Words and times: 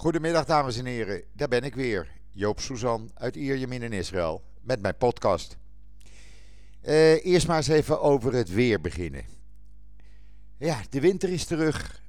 Goedemiddag 0.00 0.44
dames 0.44 0.76
en 0.76 0.84
heren, 0.84 1.22
daar 1.32 1.48
ben 1.48 1.62
ik 1.62 1.74
weer. 1.74 2.08
Joop 2.30 2.60
Suzan 2.60 3.10
uit 3.14 3.36
Ierjemien 3.36 3.82
in 3.82 3.92
Israël 3.92 4.42
met 4.60 4.80
mijn 4.80 4.96
podcast. 4.96 5.56
Uh, 6.82 7.24
eerst 7.24 7.46
maar 7.46 7.56
eens 7.56 7.68
even 7.68 8.00
over 8.00 8.32
het 8.32 8.50
weer 8.50 8.80
beginnen. 8.80 9.24
Ja, 10.58 10.80
de 10.90 11.00
winter 11.00 11.28
is 11.28 11.44
terug. 11.44 12.02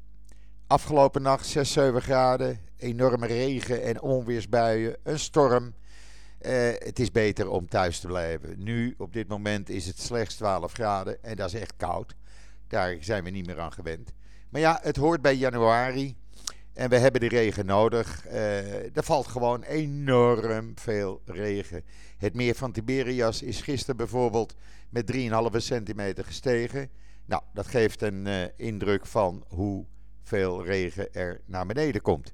Afgelopen 0.67 1.21
nacht 1.21 1.45
6, 1.45 1.71
7 1.71 2.01
graden, 2.01 2.59
enorme 2.77 3.27
regen 3.27 3.83
en 3.83 4.01
onweersbuien, 4.01 4.97
een 5.03 5.19
storm. 5.19 5.73
Uh, 6.41 6.51
het 6.73 6.99
is 6.99 7.11
beter 7.11 7.49
om 7.49 7.69
thuis 7.69 7.99
te 7.99 8.07
blijven. 8.07 8.63
Nu, 8.63 8.95
op 8.97 9.13
dit 9.13 9.27
moment, 9.27 9.69
is 9.69 9.85
het 9.85 9.99
slechts 9.99 10.35
12 10.35 10.71
graden 10.71 11.23
en 11.23 11.35
dat 11.35 11.53
is 11.53 11.59
echt 11.59 11.73
koud. 11.77 12.15
Daar 12.67 12.97
zijn 12.99 13.23
we 13.23 13.29
niet 13.29 13.45
meer 13.45 13.59
aan 13.59 13.73
gewend. 13.73 14.13
Maar 14.49 14.61
ja, 14.61 14.79
het 14.81 14.95
hoort 14.95 15.21
bij 15.21 15.35
januari. 15.35 16.17
En 16.79 16.89
we 16.89 16.97
hebben 16.97 17.21
de 17.21 17.27
regen 17.27 17.65
nodig. 17.65 18.25
Uh, 18.27 18.97
er 18.97 19.03
valt 19.03 19.27
gewoon 19.27 19.63
enorm 19.63 20.71
veel 20.75 21.21
regen. 21.25 21.83
Het 22.17 22.33
meer 22.33 22.55
van 22.55 22.71
Tiberias 22.71 23.41
is 23.41 23.61
gisteren 23.61 23.97
bijvoorbeeld 23.97 24.55
met 24.89 25.11
3,5 25.15 25.57
centimeter 25.57 26.25
gestegen. 26.25 26.89
Nou, 27.25 27.41
dat 27.53 27.67
geeft 27.67 28.01
een 28.01 28.25
uh, 28.25 28.43
indruk 28.55 29.05
van 29.05 29.43
hoeveel 29.47 30.65
regen 30.65 31.13
er 31.13 31.41
naar 31.45 31.65
beneden 31.65 32.01
komt. 32.01 32.33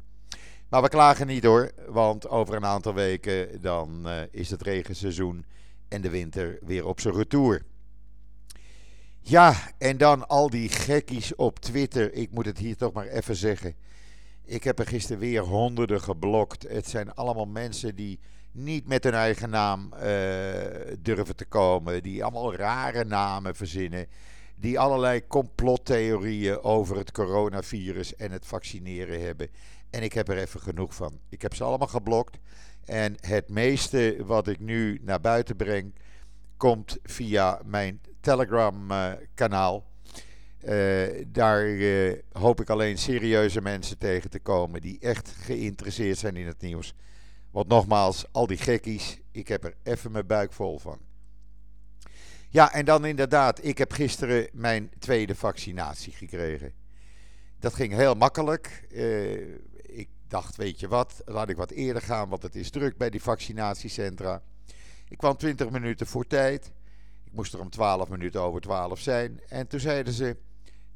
Maar 0.69 0.81
we 0.81 0.89
klagen 0.89 1.27
niet 1.27 1.43
hoor, 1.43 1.71
want 1.87 2.29
over 2.29 2.55
een 2.55 2.65
aantal 2.65 2.93
weken 2.93 3.61
dan 3.61 4.01
uh, 4.05 4.21
is 4.31 4.49
het 4.49 4.61
regenseizoen 4.61 5.45
en 5.87 6.01
de 6.01 6.09
winter 6.09 6.59
weer 6.61 6.85
op 6.85 6.99
zijn 6.99 7.15
retour. 7.15 7.61
Ja, 9.19 9.55
en 9.77 9.97
dan 9.97 10.27
al 10.27 10.49
die 10.49 10.69
gekkies 10.69 11.35
op 11.35 11.59
Twitter. 11.59 12.13
Ik 12.13 12.31
moet 12.31 12.45
het 12.45 12.57
hier 12.57 12.77
toch 12.77 12.93
maar 12.93 13.07
even 13.07 13.35
zeggen. 13.35 13.75
Ik 14.45 14.63
heb 14.63 14.79
er 14.79 14.87
gisteren 14.87 15.19
weer 15.19 15.41
honderden 15.41 16.01
geblokt. 16.01 16.65
Het 16.69 16.87
zijn 16.87 17.13
allemaal 17.13 17.45
mensen 17.45 17.95
die 17.95 18.19
niet 18.51 18.87
met 18.87 19.03
hun 19.03 19.13
eigen 19.13 19.49
naam 19.49 19.93
uh, 19.93 19.99
durven 20.99 21.35
te 21.35 21.45
komen. 21.45 22.03
Die 22.03 22.23
allemaal 22.23 22.55
rare 22.55 23.05
namen 23.05 23.55
verzinnen. 23.55 24.07
Die 24.55 24.79
allerlei 24.79 25.27
complottheorieën 25.27 26.63
over 26.63 26.97
het 26.97 27.11
coronavirus 27.11 28.15
en 28.15 28.31
het 28.31 28.45
vaccineren 28.45 29.21
hebben. 29.21 29.49
En 29.89 30.03
ik 30.03 30.13
heb 30.13 30.29
er 30.29 30.37
even 30.37 30.59
genoeg 30.59 30.95
van. 30.95 31.19
Ik 31.29 31.41
heb 31.41 31.55
ze 31.55 31.63
allemaal 31.63 31.87
geblokt. 31.87 32.37
En 32.85 33.15
het 33.19 33.49
meeste 33.49 34.15
wat 34.25 34.47
ik 34.47 34.59
nu 34.59 34.99
naar 35.01 35.21
buiten 35.21 35.55
breng, 35.55 35.95
komt 36.57 36.97
via 37.03 37.61
mijn 37.65 38.01
Telegram-kanaal. 38.19 39.83
Uh, 40.65 41.25
daar 41.27 41.67
uh, 41.67 42.19
hoop 42.31 42.61
ik 42.61 42.69
alleen 42.69 42.97
serieuze 42.97 43.61
mensen 43.61 43.97
tegen 43.97 44.29
te 44.29 44.39
komen 44.39 44.81
die 44.81 44.99
echt 44.99 45.29
geïnteresseerd 45.29 46.17
zijn 46.17 46.35
in 46.35 46.47
het 46.47 46.61
nieuws. 46.61 46.93
Want 47.51 47.67
nogmaals, 47.67 48.25
al 48.31 48.47
die 48.47 48.57
gekkies, 48.57 49.19
ik 49.31 49.47
heb 49.47 49.63
er 49.63 49.75
even 49.83 50.11
mijn 50.11 50.27
buik 50.27 50.53
vol 50.53 50.79
van. 50.79 50.99
Ja, 52.49 52.73
en 52.73 52.85
dan 52.85 53.05
inderdaad, 53.05 53.65
ik 53.65 53.77
heb 53.77 53.91
gisteren 53.91 54.49
mijn 54.53 54.91
tweede 54.99 55.35
vaccinatie 55.35 56.13
gekregen. 56.13 56.73
Dat 57.59 57.73
ging 57.73 57.93
heel 57.93 58.15
makkelijk. 58.15 58.87
Uh, 58.91 59.55
ik 59.81 60.09
dacht, 60.27 60.55
weet 60.55 60.79
je 60.79 60.87
wat, 60.87 61.21
laat 61.25 61.49
ik 61.49 61.57
wat 61.57 61.71
eerder 61.71 62.01
gaan, 62.01 62.29
want 62.29 62.43
het 62.43 62.55
is 62.55 62.69
druk 62.69 62.97
bij 62.97 63.09
die 63.09 63.21
vaccinatiecentra. 63.21 64.41
Ik 65.07 65.17
kwam 65.17 65.37
20 65.37 65.69
minuten 65.69 66.07
voor 66.07 66.27
tijd. 66.27 66.71
Ik 67.23 67.31
moest 67.31 67.53
er 67.53 67.59
om 67.59 67.69
12 67.69 68.09
minuten 68.09 68.41
over 68.41 68.61
12 68.61 68.99
zijn. 68.99 69.41
En 69.47 69.67
toen 69.67 69.79
zeiden 69.79 70.13
ze, 70.13 70.37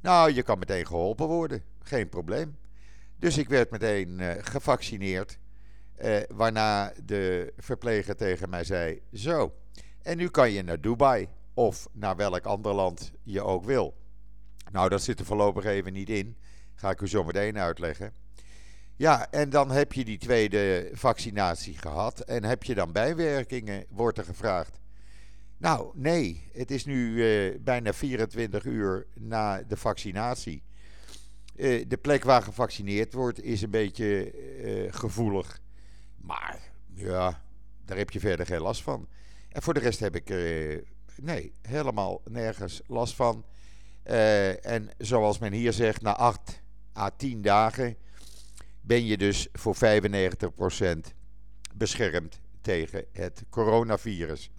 nou, 0.02 0.34
je 0.34 0.44
kan 0.44 0.60
meteen 0.60 0.86
geholpen 0.86 1.28
worden. 1.28 1.64
Geen 1.82 2.10
probleem. 2.10 2.58
Dus 3.16 3.38
ik 3.38 3.50
werd 3.50 3.72
meteen 3.72 4.20
uh, 4.20 4.32
gevaccineerd. 4.40 5.40
Uh, 6.02 6.18
waarna 6.30 6.94
de 7.06 7.54
verpleger 7.58 8.16
tegen 8.16 8.50
mij 8.50 8.64
zei: 8.64 9.02
Zo, 9.14 9.54
en 10.02 10.18
nu 10.18 10.30
kan 10.30 10.52
je 10.52 10.64
naar 10.64 10.82
Dubai. 10.82 11.28
Of 11.54 11.88
naar 11.92 12.16
welk 12.16 12.46
ander 12.46 12.74
land 12.74 13.12
je 13.24 13.42
ook 13.42 13.66
wil. 13.66 13.98
Nou, 14.72 14.90
dat 14.90 15.02
zit 15.02 15.20
er 15.20 15.26
voorlopig 15.26 15.66
even 15.66 15.94
niet 15.94 16.10
in. 16.10 16.38
Ga 16.76 16.90
ik 16.90 17.02
u 17.02 17.08
zo 17.08 17.24
meteen 17.24 17.58
uitleggen. 17.58 18.14
Ja, 18.96 19.32
en 19.32 19.50
dan 19.50 19.72
heb 19.72 19.94
je 19.94 20.06
die 20.06 20.18
tweede 20.18 20.90
vaccinatie 20.94 21.78
gehad. 21.78 22.20
En 22.20 22.44
heb 22.44 22.64
je 22.64 22.76
dan 22.76 22.92
bijwerkingen, 22.92 23.86
wordt 23.90 24.18
er 24.18 24.24
gevraagd. 24.24 24.80
Nou, 25.60 25.92
nee. 25.94 26.50
Het 26.54 26.72
is 26.72 26.86
nu 26.86 27.14
uh, 27.14 27.60
bijna 27.62 27.94
24 27.94 28.66
uur 28.66 29.08
na 29.14 29.64
de 29.64 29.78
vaccinatie. 29.78 30.64
Uh, 31.56 31.86
de 31.88 31.98
plek 31.98 32.24
waar 32.24 32.42
gevaccineerd 32.42 33.14
wordt 33.14 33.44
is 33.44 33.62
een 33.62 33.70
beetje 33.70 34.34
uh, 34.64 34.94
gevoelig. 34.94 35.60
Maar 36.18 36.60
ja, 36.94 37.44
daar 37.86 37.98
heb 37.98 38.10
je 38.10 38.20
verder 38.20 38.46
geen 38.46 38.62
last 38.62 38.82
van. 38.82 39.08
En 39.50 39.62
voor 39.62 39.74
de 39.74 39.80
rest 39.80 40.00
heb 40.00 40.16
ik 40.16 40.30
nee, 41.22 41.54
helemaal 41.62 42.22
nergens 42.30 42.82
last 42.88 43.16
van. 43.16 43.46
en 44.62 44.90
zoals 44.98 45.40
men 45.40 45.54
hier 45.54 45.74
zegt, 45.74 46.02
na 46.02 46.16
8 46.16 46.62
à 46.98 47.10
10 47.10 47.42
dagen 47.42 47.98
ben 48.82 49.06
je 49.06 49.18
dus 49.18 49.48
voor 49.54 49.76
95% 49.76 49.80
beschermd 51.76 52.40
tegen 52.62 53.06
het 53.12 53.44
coronavirus 53.50 54.52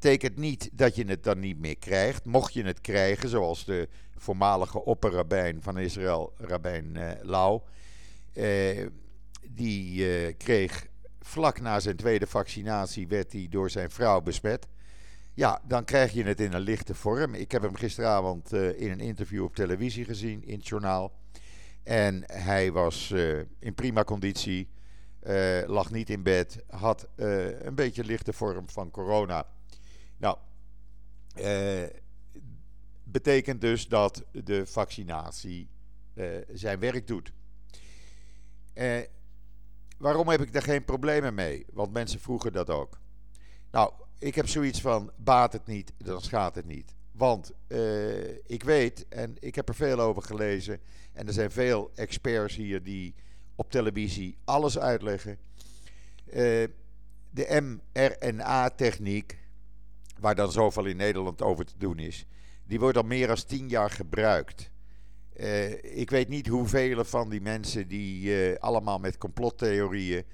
betekent 0.00 0.36
niet 0.36 0.70
dat 0.72 0.96
je 0.96 1.04
het 1.04 1.24
dan 1.24 1.38
niet 1.38 1.58
meer 1.58 1.78
krijgt. 1.78 2.24
Mocht 2.24 2.52
je 2.52 2.64
het 2.64 2.80
krijgen, 2.80 3.28
zoals 3.28 3.64
de 3.64 3.88
voormalige 4.16 4.84
opperrabijn 4.84 5.62
van 5.62 5.78
Israël, 5.78 6.32
Rabijn 6.36 6.94
uh, 6.96 7.10
Lau, 7.22 7.60
uh, 8.34 8.86
die 9.48 10.06
uh, 10.26 10.34
kreeg 10.36 10.86
vlak 11.20 11.60
na 11.60 11.80
zijn 11.80 11.96
tweede 11.96 12.26
vaccinatie, 12.26 13.08
werd 13.08 13.32
hij 13.32 13.46
door 13.50 13.70
zijn 13.70 13.90
vrouw 13.90 14.20
besmet. 14.20 14.66
Ja, 15.34 15.60
dan 15.66 15.84
krijg 15.84 16.12
je 16.12 16.24
het 16.24 16.40
in 16.40 16.52
een 16.52 16.60
lichte 16.60 16.94
vorm. 16.94 17.34
Ik 17.34 17.52
heb 17.52 17.62
hem 17.62 17.74
gisteravond 17.74 18.52
in 18.52 18.90
een 18.90 19.00
interview 19.00 19.44
op 19.44 19.54
televisie 19.54 20.04
gezien, 20.04 20.44
in 20.44 20.58
het 20.58 20.68
journaal. 20.68 21.12
En 21.82 22.22
hij 22.26 22.72
was 22.72 23.10
in 23.58 23.74
prima 23.74 24.04
conditie, 24.04 24.68
lag 25.66 25.90
niet 25.90 26.10
in 26.10 26.22
bed, 26.22 26.64
had 26.68 27.08
een 27.16 27.74
beetje 27.74 28.04
lichte 28.04 28.32
vorm 28.32 28.68
van 28.68 28.90
corona. 28.90 29.46
Nou, 30.16 30.38
eh, 31.34 31.82
betekent 33.04 33.60
dus 33.60 33.88
dat 33.88 34.24
de 34.32 34.66
vaccinatie 34.66 35.68
eh, 36.14 36.26
zijn 36.52 36.78
werk 36.78 37.06
doet. 37.06 37.32
Eh, 38.72 39.00
waarom 39.98 40.28
heb 40.28 40.40
ik 40.40 40.52
daar 40.52 40.62
geen 40.62 40.84
problemen 40.84 41.34
mee? 41.34 41.66
Want 41.72 41.92
mensen 41.92 42.20
vroegen 42.20 42.52
dat 42.52 42.70
ook. 42.70 42.98
Nou, 43.70 43.92
ik 44.18 44.34
heb 44.34 44.48
zoiets 44.48 44.80
van: 44.80 45.10
baat 45.16 45.52
het 45.52 45.66
niet, 45.66 45.92
dan 45.96 46.22
schaadt 46.22 46.56
het 46.56 46.66
niet. 46.66 46.94
Want 47.12 47.52
ik 48.46 48.62
weet, 48.62 49.08
en 49.08 49.36
ik 49.40 49.54
heb 49.54 49.68
er 49.68 49.74
veel 49.74 50.00
over 50.00 50.22
gelezen, 50.22 50.80
en 51.12 51.26
er 51.26 51.32
zijn 51.32 51.50
veel 51.50 51.90
experts 51.94 52.56
hier 52.56 52.82
die 52.82 53.14
op 53.54 53.70
televisie 53.70 54.38
alles 54.44 54.78
uitleggen. 54.78 55.38
De 57.30 57.76
mRNA-techniek, 57.92 59.38
waar 60.24 60.34
dan 60.34 60.52
zoveel 60.52 60.84
in 60.84 60.96
Nederland 60.96 61.42
over 61.42 61.64
te 61.64 61.78
doen 61.78 61.98
is, 61.98 62.26
die 62.66 62.80
wordt 62.80 62.96
al 62.96 63.02
meer 63.02 63.26
dan 63.26 63.36
tien 63.46 63.68
jaar 63.68 63.90
gebruikt. 63.90 64.70
Uh, 65.36 65.98
ik 65.98 66.10
weet 66.10 66.28
niet 66.28 66.46
hoeveel 66.46 67.04
van 67.04 67.30
die 67.30 67.40
mensen 67.40 67.88
die 67.88 68.24
uh, 68.50 68.58
allemaal 68.58 68.98
met 68.98 69.18
complottheorieën 69.18 70.24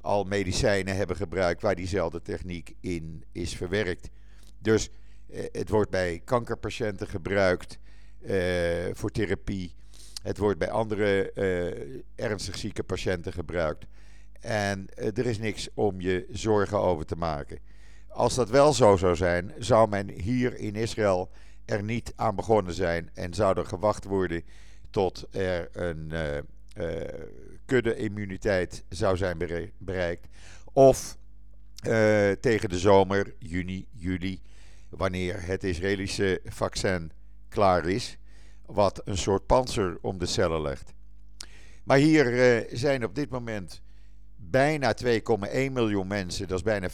al 0.00 0.24
medicijnen 0.24 0.96
hebben 0.96 1.16
gebruikt 1.16 1.62
waar 1.62 1.74
diezelfde 1.74 2.22
techniek 2.22 2.74
in 2.80 3.24
is 3.32 3.56
verwerkt. 3.56 4.08
Dus 4.58 4.90
uh, 5.28 5.44
het 5.52 5.68
wordt 5.68 5.90
bij 5.90 6.20
kankerpatiënten 6.24 7.06
gebruikt 7.08 7.78
voor 8.92 9.10
therapie. 9.10 9.74
Het 10.22 10.38
wordt 10.38 10.58
bij 10.58 10.70
andere 10.70 11.32
ernstig 12.14 12.56
zieke 12.56 12.82
patiënten 12.82 13.32
gebruikt. 13.32 13.86
En 14.40 14.86
er 14.96 15.26
is 15.26 15.38
niks 15.38 15.68
om 15.74 16.00
je 16.00 16.26
zorgen 16.30 16.78
over 16.78 17.06
te 17.06 17.16
maken. 17.16 17.58
Als 18.10 18.34
dat 18.34 18.50
wel 18.50 18.72
zo 18.72 18.96
zou 18.96 19.16
zijn, 19.16 19.52
zou 19.58 19.88
men 19.88 20.08
hier 20.08 20.58
in 20.58 20.74
Israël 20.74 21.30
er 21.64 21.82
niet 21.82 22.12
aan 22.16 22.36
begonnen 22.36 22.74
zijn 22.74 23.10
en 23.14 23.34
zou 23.34 23.58
er 23.58 23.66
gewacht 23.66 24.04
worden 24.04 24.42
tot 24.90 25.26
er 25.30 25.68
een 25.72 26.12
uh, 26.76 26.96
kudde-immuniteit 27.66 28.84
zou 28.88 29.16
zijn 29.16 29.38
bereikt. 29.78 30.26
Of 30.72 31.16
uh, 31.86 32.30
tegen 32.30 32.68
de 32.68 32.78
zomer, 32.78 33.34
juni, 33.38 33.86
juli, 33.90 34.40
wanneer 34.88 35.46
het 35.46 35.64
Israëlische 35.64 36.40
vaccin 36.44 37.12
klaar 37.48 37.88
is, 37.88 38.18
wat 38.66 39.00
een 39.04 39.18
soort 39.18 39.46
panzer 39.46 39.98
om 40.00 40.18
de 40.18 40.26
cellen 40.26 40.62
legt. 40.62 40.92
Maar 41.84 41.98
hier 41.98 42.66
zijn 42.72 43.04
op 43.04 43.14
dit 43.14 43.30
moment 43.30 43.82
bijna 44.50 44.94
2,1 45.04 45.72
miljoen 45.72 46.06
mensen, 46.06 46.48
dat 46.48 46.56
is 46.56 46.64
bijna 46.64 46.90
25% 46.90 46.92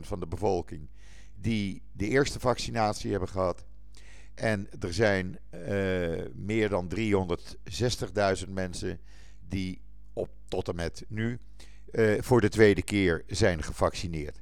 van 0.00 0.20
de 0.20 0.26
bevolking, 0.26 0.88
die 1.34 1.82
de 1.92 2.08
eerste 2.08 2.40
vaccinatie 2.40 3.10
hebben 3.10 3.28
gehad. 3.28 3.64
En 4.34 4.68
er 4.80 4.94
zijn 4.94 5.38
uh, 5.54 5.60
meer 6.34 6.68
dan 6.68 6.90
360.000 8.44 8.48
mensen 8.48 9.00
die 9.48 9.80
op, 10.12 10.28
tot 10.48 10.68
en 10.68 10.74
met 10.74 11.04
nu 11.08 11.38
voor 12.18 12.40
de 12.40 12.48
tweede 12.48 12.82
keer 12.82 13.24
zijn 13.26 13.62
gevaccineerd. 13.62 14.40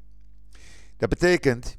Dat 0.96 1.08
betekent 1.08 1.76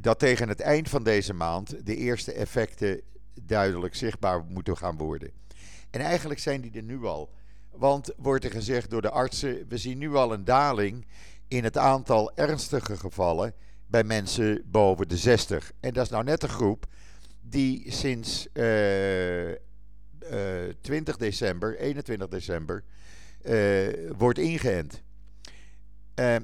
dat 0.00 0.18
tegen 0.18 0.48
het 0.48 0.60
eind 0.60 0.88
van 0.88 1.02
deze 1.02 1.32
maand 1.32 1.86
de 1.86 1.96
eerste 1.96 2.32
effecten 2.32 3.00
duidelijk 3.42 3.94
zichtbaar 3.94 4.44
moeten 4.44 4.76
gaan 4.76 4.96
worden. 4.96 5.30
En 5.90 6.00
eigenlijk 6.00 6.40
zijn 6.40 6.60
die 6.60 6.72
er 6.72 6.82
nu 6.82 7.04
al. 7.04 7.32
Want 7.76 8.12
wordt 8.16 8.44
er 8.44 8.50
gezegd 8.50 8.90
door 8.90 9.02
de 9.02 9.10
artsen, 9.10 9.64
we 9.68 9.76
zien 9.76 9.98
nu 9.98 10.14
al 10.14 10.32
een 10.32 10.44
daling 10.44 11.06
in 11.48 11.64
het 11.64 11.78
aantal 11.78 12.36
ernstige 12.36 12.96
gevallen 12.96 13.54
bij 13.86 14.04
mensen 14.04 14.62
boven 14.66 15.08
de 15.08 15.16
60. 15.16 15.72
En 15.80 15.92
dat 15.92 16.04
is 16.04 16.10
nou 16.10 16.24
net 16.24 16.42
een 16.42 16.48
groep 16.48 16.86
die 17.40 17.92
sinds 17.92 18.48
uh, 18.52 19.50
uh, 19.50 19.56
20 20.80 21.16
december, 21.16 21.78
21 21.78 22.28
december, 22.28 22.84
uh, 23.42 24.10
wordt 24.16 24.38
ingeënt. 24.38 25.02
Uh, 26.20 26.36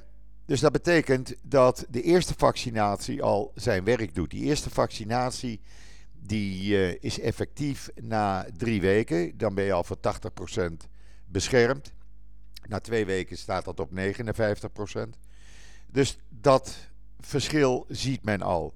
dus 0.47 0.61
dat 0.61 0.73
betekent 0.73 1.35
dat 1.43 1.87
de 1.89 2.03
eerste 2.03 2.35
vaccinatie 2.37 3.23
al 3.23 3.53
zijn 3.55 3.85
werk 3.85 4.15
doet. 4.15 4.31
Die 4.31 4.45
eerste 4.45 4.71
vaccinatie 4.71 5.61
die, 6.13 6.99
is 6.99 7.21
effectief 7.21 7.91
na 8.01 8.47
drie 8.57 8.81
weken. 8.81 9.39
Dan 9.39 9.55
ben 9.55 9.65
je 9.65 9.73
al 9.73 9.85
voor 9.85 9.99
80% 9.99 10.91
beschermd. 11.33 11.93
Na 12.69 12.81
twee 12.81 13.07
weken 13.07 13.37
staat 13.37 13.65
dat 13.65 13.81
op 13.81 13.91
59%. 13.91 13.95
Dus 15.87 16.19
dat 16.29 16.77
verschil 17.21 17.85
ziet 17.89 18.25
men 18.25 18.43
al. 18.43 18.75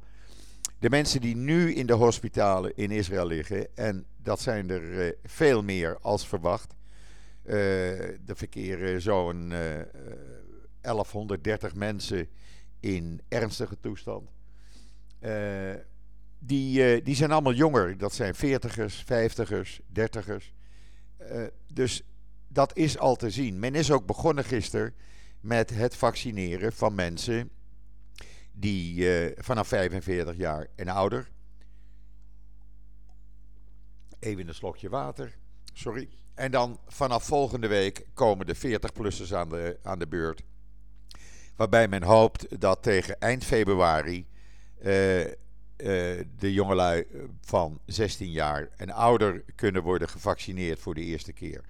De 0.78 0.90
mensen 0.90 1.20
die 1.20 1.36
nu 1.36 1.74
in 1.74 1.86
de 1.86 1.92
hospitalen 1.92 2.76
in 2.76 2.90
Israël 2.90 3.26
liggen, 3.26 3.76
en 3.76 4.06
dat 4.16 4.40
zijn 4.40 4.70
er 4.70 5.06
uh, 5.06 5.12
veel 5.24 5.62
meer 5.62 5.98
als 6.00 6.26
verwacht. 6.26 6.74
Uh, 7.44 8.00
er 8.00 8.36
verkeren 8.36 9.02
zo'n 9.02 9.48
1130 10.80 11.74
mensen 11.74 12.28
in 12.80 13.20
ernstige 13.28 13.80
toestand. 13.80 14.30
Uh, 15.20 15.74
die, 16.38 16.96
uh, 16.96 17.04
die 17.04 17.14
zijn 17.14 17.30
allemaal 17.30 17.52
jonger. 17.52 17.98
Dat 17.98 18.14
zijn 18.14 18.34
40ers, 18.34 19.04
50ers, 19.04 19.80
30ers. 20.00 20.52
Uh, 21.32 21.46
dus 21.72 22.02
dat 22.56 22.76
is 22.76 22.98
al 22.98 23.16
te 23.16 23.30
zien. 23.30 23.58
Men 23.58 23.74
is 23.74 23.90
ook 23.90 24.06
begonnen 24.06 24.44
gisteren 24.44 24.94
met 25.40 25.70
het 25.70 25.96
vaccineren 25.96 26.72
van 26.72 26.94
mensen 26.94 27.50
die 28.52 29.08
vanaf 29.36 29.68
45 29.68 30.36
jaar 30.36 30.66
en 30.76 30.88
ouder. 30.88 31.28
Even 34.18 34.48
een 34.48 34.54
slokje 34.54 34.88
water. 34.88 35.36
Sorry. 35.72 36.08
En 36.34 36.50
dan 36.50 36.80
vanaf 36.86 37.24
volgende 37.24 37.66
week 37.66 38.06
komen 38.14 38.46
de 38.46 38.56
40-plussers 38.56 39.34
aan 39.34 39.48
de, 39.48 39.78
aan 39.82 39.98
de 39.98 40.06
beurt. 40.06 40.42
Waarbij 41.56 41.88
men 41.88 42.02
hoopt 42.02 42.60
dat 42.60 42.82
tegen 42.82 43.20
eind 43.20 43.44
februari 43.44 44.26
uh, 44.82 45.20
uh, 45.20 45.30
de 46.38 46.52
jongelui 46.52 47.06
van 47.40 47.80
16 47.86 48.30
jaar 48.30 48.68
en 48.76 48.90
ouder 48.90 49.44
kunnen 49.54 49.82
worden 49.82 50.08
gevaccineerd 50.08 50.78
voor 50.78 50.94
de 50.94 51.00
eerste 51.00 51.32
keer. 51.32 51.64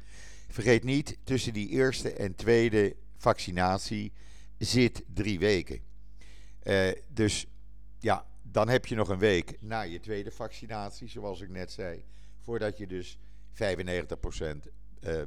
Vergeet 0.57 0.85
niet, 0.85 1.19
tussen 1.25 1.53
die 1.53 1.69
eerste 1.69 2.13
en 2.13 2.35
tweede 2.35 2.97
vaccinatie 3.17 4.13
zit 4.59 5.03
drie 5.15 5.39
weken. 5.39 5.81
Uh, 6.63 6.89
dus 7.09 7.47
ja, 7.99 8.27
dan 8.43 8.69
heb 8.69 8.87
je 8.87 8.95
nog 8.95 9.09
een 9.09 9.19
week 9.19 9.57
na 9.61 9.81
je 9.81 10.01
tweede 10.01 10.31
vaccinatie, 10.31 11.09
zoals 11.09 11.41
ik 11.41 11.49
net 11.49 11.73
zei, 11.73 12.05
voordat 12.43 12.79
je 12.79 12.87
dus 12.87 13.19
95% 13.53 13.57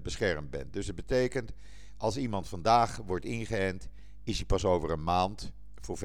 beschermd 0.01 0.49
bent. 0.49 0.73
Dus 0.73 0.87
het 0.87 0.95
betekent, 0.95 1.51
als 1.97 2.17
iemand 2.17 2.47
vandaag 2.47 2.97
wordt 2.97 3.25
ingeënt, 3.25 3.87
is 4.23 4.37
hij 4.37 4.45
pas 4.45 4.65
over 4.65 4.91
een 4.91 5.03
maand 5.03 5.51
voor 5.81 5.97
95% 5.97 6.01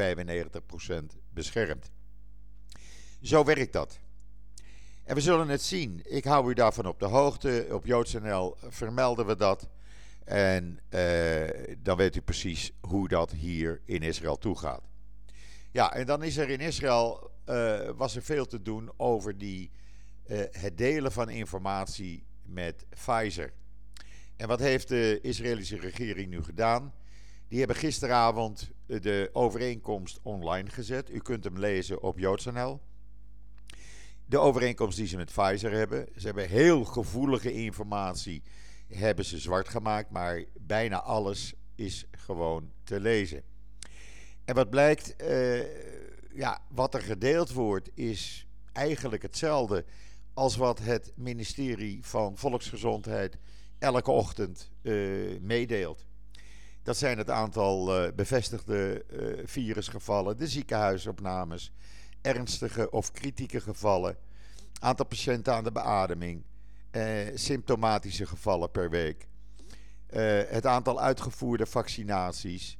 beschermd. 1.30 1.90
Zo 3.20 3.44
werkt 3.44 3.72
dat. 3.72 3.98
En 5.04 5.14
we 5.14 5.20
zullen 5.20 5.48
het 5.48 5.62
zien. 5.62 6.02
Ik 6.04 6.24
hou 6.24 6.50
u 6.50 6.54
daarvan 6.54 6.86
op 6.86 6.98
de 6.98 7.06
hoogte. 7.06 7.66
Op 7.70 7.86
JoodsNL 7.86 8.56
vermelden 8.68 9.26
we 9.26 9.36
dat. 9.36 9.68
En 10.24 10.80
uh, 10.90 11.76
dan 11.78 11.96
weet 11.96 12.16
u 12.16 12.20
precies 12.20 12.72
hoe 12.80 13.08
dat 13.08 13.30
hier 13.30 13.80
in 13.84 14.02
Israël 14.02 14.38
toegaat. 14.38 14.82
Ja, 15.70 15.92
en 15.92 16.06
dan 16.06 16.22
is 16.22 16.36
er 16.36 16.50
in 16.50 16.60
Israël 16.60 17.30
uh, 17.48 17.90
was 17.96 18.16
er 18.16 18.22
veel 18.22 18.46
te 18.46 18.62
doen 18.62 18.90
over 18.96 19.38
die, 19.38 19.70
uh, 20.26 20.38
het 20.50 20.78
delen 20.78 21.12
van 21.12 21.28
informatie 21.28 22.26
met 22.42 22.86
Pfizer. 22.88 23.52
En 24.36 24.48
wat 24.48 24.60
heeft 24.60 24.88
de 24.88 25.18
Israëlische 25.22 25.78
regering 25.78 26.30
nu 26.30 26.42
gedaan? 26.42 26.94
Die 27.48 27.58
hebben 27.58 27.76
gisteravond 27.76 28.70
de 28.86 29.30
overeenkomst 29.32 30.20
online 30.22 30.70
gezet. 30.70 31.10
U 31.10 31.18
kunt 31.18 31.44
hem 31.44 31.58
lezen 31.58 32.02
op 32.02 32.18
JoodsNL. 32.18 32.80
De 34.26 34.38
overeenkomst 34.38 34.96
die 34.96 35.06
ze 35.06 35.16
met 35.16 35.32
Pfizer 35.32 35.72
hebben. 35.72 36.08
Ze 36.16 36.26
hebben 36.26 36.48
heel 36.48 36.84
gevoelige 36.84 37.52
informatie 37.52 38.42
hebben 38.88 39.24
ze 39.24 39.38
zwart 39.38 39.68
gemaakt, 39.68 40.10
maar 40.10 40.44
bijna 40.60 41.02
alles 41.02 41.54
is 41.74 42.06
gewoon 42.10 42.70
te 42.84 43.00
lezen. 43.00 43.42
En 44.44 44.54
wat 44.54 44.70
blijkt, 44.70 45.22
uh, 45.22 45.62
ja, 46.32 46.62
wat 46.68 46.94
er 46.94 47.02
gedeeld 47.02 47.52
wordt, 47.52 47.90
is 47.94 48.46
eigenlijk 48.72 49.22
hetzelfde 49.22 49.84
als 50.34 50.56
wat 50.56 50.78
het 50.78 51.12
ministerie 51.16 51.98
van 52.02 52.36
Volksgezondheid 52.36 53.38
elke 53.78 54.10
ochtend 54.10 54.70
uh, 54.82 55.40
meedeelt. 55.40 56.06
Dat 56.82 56.96
zijn 56.96 57.18
het 57.18 57.30
aantal 57.30 58.04
uh, 58.04 58.12
bevestigde 58.12 59.04
virusgevallen, 59.44 60.36
de 60.36 60.48
ziekenhuisopnames, 60.48 61.72
ernstige 62.24 62.90
of 62.90 63.12
kritieke 63.12 63.60
gevallen, 63.60 64.16
aantal 64.80 65.06
patiënten 65.06 65.54
aan 65.54 65.64
de 65.64 65.72
beademing, 65.72 66.42
uh, 66.92 67.18
symptomatische 67.34 68.26
gevallen 68.26 68.70
per 68.70 68.90
week, 68.90 69.26
het 70.48 70.66
aantal 70.66 71.00
uitgevoerde 71.00 71.66
vaccinaties. 71.66 72.78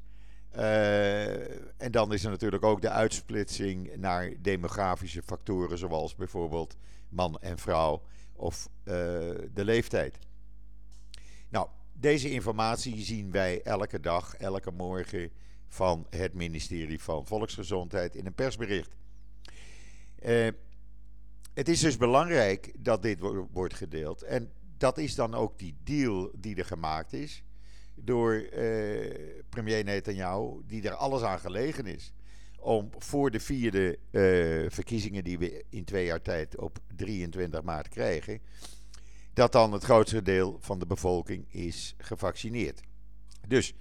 en 1.76 1.90
dan 1.90 2.12
is 2.12 2.24
er 2.24 2.30
natuurlijk 2.30 2.64
ook 2.64 2.80
de 2.80 2.90
uitsplitsing 2.90 3.96
naar 3.96 4.32
demografische 4.38 5.22
factoren, 5.22 5.78
zoals 5.78 6.14
bijvoorbeeld 6.14 6.76
man 7.08 7.38
en 7.40 7.58
vrouw 7.58 8.02
of 8.32 8.68
de 8.84 9.64
leeftijd. 9.64 10.18
Nou, 11.48 11.68
deze 11.92 12.30
informatie 12.30 13.04
zien 13.04 13.30
wij 13.30 13.62
elke 13.62 14.00
dag, 14.00 14.34
elke 14.34 14.70
morgen 14.70 15.30
van 15.68 16.06
het 16.10 16.34
ministerie 16.34 17.02
van 17.02 17.26
Volksgezondheid 17.26 18.14
in 18.14 18.26
een 18.26 18.34
persbericht. 18.34 18.94
Uh, 20.24 20.48
het 21.54 21.68
is 21.68 21.80
dus 21.80 21.96
belangrijk 21.96 22.72
dat 22.78 23.02
dit 23.02 23.18
wordt 23.52 23.74
gedeeld. 23.74 24.22
En 24.22 24.52
dat 24.76 24.98
is 24.98 25.14
dan 25.14 25.34
ook 25.34 25.58
die 25.58 25.76
deal 25.84 26.30
die 26.34 26.56
er 26.56 26.64
gemaakt 26.64 27.12
is 27.12 27.44
door 27.94 28.34
uh, 28.34 29.14
premier 29.48 29.84
Netanyahu, 29.84 30.62
die 30.66 30.88
er 30.88 30.94
alles 30.94 31.22
aan 31.22 31.38
gelegen 31.38 31.86
is. 31.86 32.12
Om 32.58 32.90
voor 32.98 33.30
de 33.30 33.40
vierde 33.40 33.98
uh, 34.10 34.70
verkiezingen 34.70 35.24
die 35.24 35.38
we 35.38 35.64
in 35.68 35.84
twee 35.84 36.04
jaar 36.04 36.22
tijd 36.22 36.58
op 36.58 36.78
23 36.96 37.62
maart 37.62 37.88
krijgen, 37.88 38.40
dat 39.32 39.52
dan 39.52 39.72
het 39.72 39.84
grootste 39.84 40.22
deel 40.22 40.58
van 40.60 40.78
de 40.78 40.86
bevolking 40.86 41.52
is 41.52 41.94
gevaccineerd. 41.98 42.80
Dus 43.48 43.74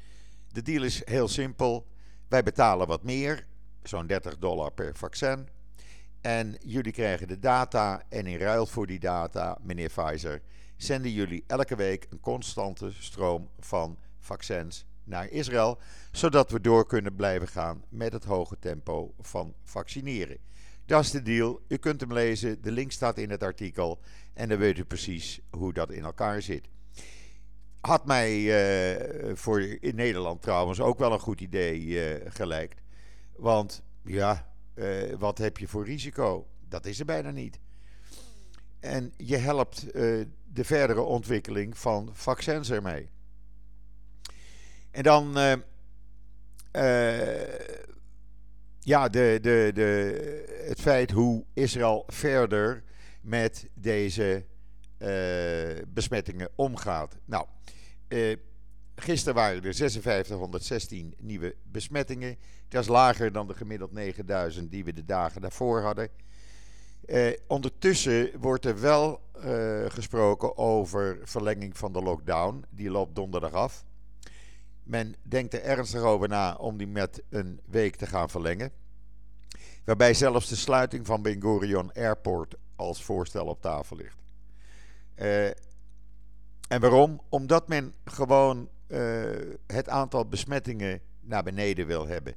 de 0.47 0.61
deal 0.61 0.83
is 0.83 1.05
heel 1.05 1.27
simpel. 1.27 1.87
Wij 2.27 2.43
betalen 2.43 2.87
wat 2.87 3.03
meer, 3.03 3.47
zo'n 3.83 4.07
30 4.07 4.37
dollar 4.37 4.71
per 4.71 4.95
vaccin. 4.95 5.47
En 6.23 6.55
jullie 6.59 6.91
krijgen 6.91 7.27
de 7.27 7.39
data 7.39 8.03
en 8.09 8.27
in 8.27 8.37
ruil 8.37 8.65
voor 8.65 8.87
die 8.87 8.99
data, 8.99 9.57
meneer 9.61 9.89
Pfizer, 9.89 10.41
zenden 10.77 11.11
jullie 11.11 11.43
elke 11.47 11.75
week 11.75 12.07
een 12.09 12.19
constante 12.19 12.91
stroom 12.91 13.49
van 13.59 13.97
vaccins 14.19 14.85
naar 15.03 15.29
Israël, 15.29 15.77
zodat 16.11 16.51
we 16.51 16.61
door 16.61 16.87
kunnen 16.87 17.15
blijven 17.15 17.47
gaan 17.47 17.83
met 17.89 18.13
het 18.13 18.23
hoge 18.23 18.59
tempo 18.59 19.13
van 19.19 19.53
vaccineren. 19.63 20.37
Dat 20.85 21.03
is 21.03 21.11
de 21.11 21.21
deal. 21.21 21.61
U 21.67 21.77
kunt 21.77 22.01
hem 22.01 22.13
lezen. 22.13 22.61
De 22.61 22.71
link 22.71 22.91
staat 22.91 23.17
in 23.17 23.29
het 23.29 23.43
artikel. 23.43 23.99
En 24.33 24.49
dan 24.49 24.57
weet 24.57 24.77
u 24.77 24.83
precies 24.83 25.41
hoe 25.49 25.73
dat 25.73 25.91
in 25.91 26.03
elkaar 26.03 26.41
zit. 26.41 26.67
Had 27.81 28.05
mij 28.05 28.39
uh, 28.39 29.35
voor 29.35 29.61
in 29.61 29.95
Nederland 29.95 30.41
trouwens 30.41 30.79
ook 30.79 30.99
wel 30.99 31.13
een 31.13 31.19
goed 31.19 31.41
idee 31.41 31.79
uh. 31.79 32.63
Want 33.35 33.83
ja, 34.03 34.52
uh, 34.75 35.13
wat 35.17 35.37
heb 35.37 35.57
je 35.57 35.67
voor 35.67 35.85
risico? 35.85 36.47
Dat 36.67 36.85
is 36.85 36.99
er 36.99 37.05
bijna 37.05 37.31
niet. 37.31 37.59
En 38.79 39.13
je 39.17 39.37
helpt 39.37 39.93
de 40.53 40.63
verdere 40.63 41.01
ontwikkeling 41.01 41.77
van 41.77 42.09
vaccins 42.13 42.71
ermee. 42.71 43.09
En 44.91 45.03
dan 45.03 45.37
ja, 48.79 49.09
de, 49.09 49.39
de, 49.41 49.71
de, 49.73 50.63
het 50.67 50.81
feit 50.81 51.11
hoe 51.11 51.45
Israël 51.53 52.03
verder 52.07 52.83
met 53.21 53.67
deze 53.73 54.45
besmettingen 55.87 56.49
omgaat. 56.55 57.17
Nou, 57.25 57.47
gisteren 58.95 59.35
waren 59.35 59.63
er 59.63 59.73
5616 59.73 61.13
nieuwe 61.19 61.55
besmettingen. 61.63 62.37
Dat 62.67 62.81
is 62.81 62.87
lager 62.87 63.31
dan 63.31 63.47
de 63.47 63.53
gemiddeld 63.53 63.91
9000 63.91 64.71
die 64.71 64.83
we 64.83 64.93
de 64.93 65.05
dagen 65.05 65.41
daarvoor 65.41 65.81
hadden. 65.81 66.09
Uh, 67.05 67.31
ondertussen 67.47 68.39
wordt 68.39 68.65
er 68.65 68.79
wel 68.79 69.21
uh, 69.45 69.85
gesproken 69.87 70.57
over 70.57 71.19
verlenging 71.23 71.77
van 71.77 71.93
de 71.93 72.01
lockdown. 72.01 72.65
Die 72.69 72.89
loopt 72.89 73.15
donderdag 73.15 73.51
af. 73.51 73.85
Men 74.83 75.15
denkt 75.21 75.53
er 75.53 75.63
ernstig 75.63 76.01
over 76.01 76.27
na 76.27 76.55
om 76.55 76.77
die 76.77 76.87
met 76.87 77.23
een 77.29 77.59
week 77.65 77.95
te 77.95 78.05
gaan 78.05 78.29
verlengen. 78.29 78.71
Waarbij 79.83 80.13
zelfs 80.13 80.49
de 80.49 80.55
sluiting 80.55 81.05
van 81.05 81.21
Ben 81.21 81.41
Gurion 81.41 81.93
Airport 81.93 82.55
als 82.75 83.03
voorstel 83.03 83.45
op 83.45 83.61
tafel 83.61 83.95
ligt. 83.95 84.17
Uh, 85.15 85.45
en 86.67 86.79
waarom? 86.79 87.21
Omdat 87.29 87.67
men 87.67 87.93
gewoon 88.05 88.69
uh, 88.93 89.55
het 89.67 89.89
aantal 89.89 90.25
besmettingen 90.25 91.01
naar 91.21 91.43
beneden 91.43 91.87
wil 91.87 92.07
hebben. 92.07 92.35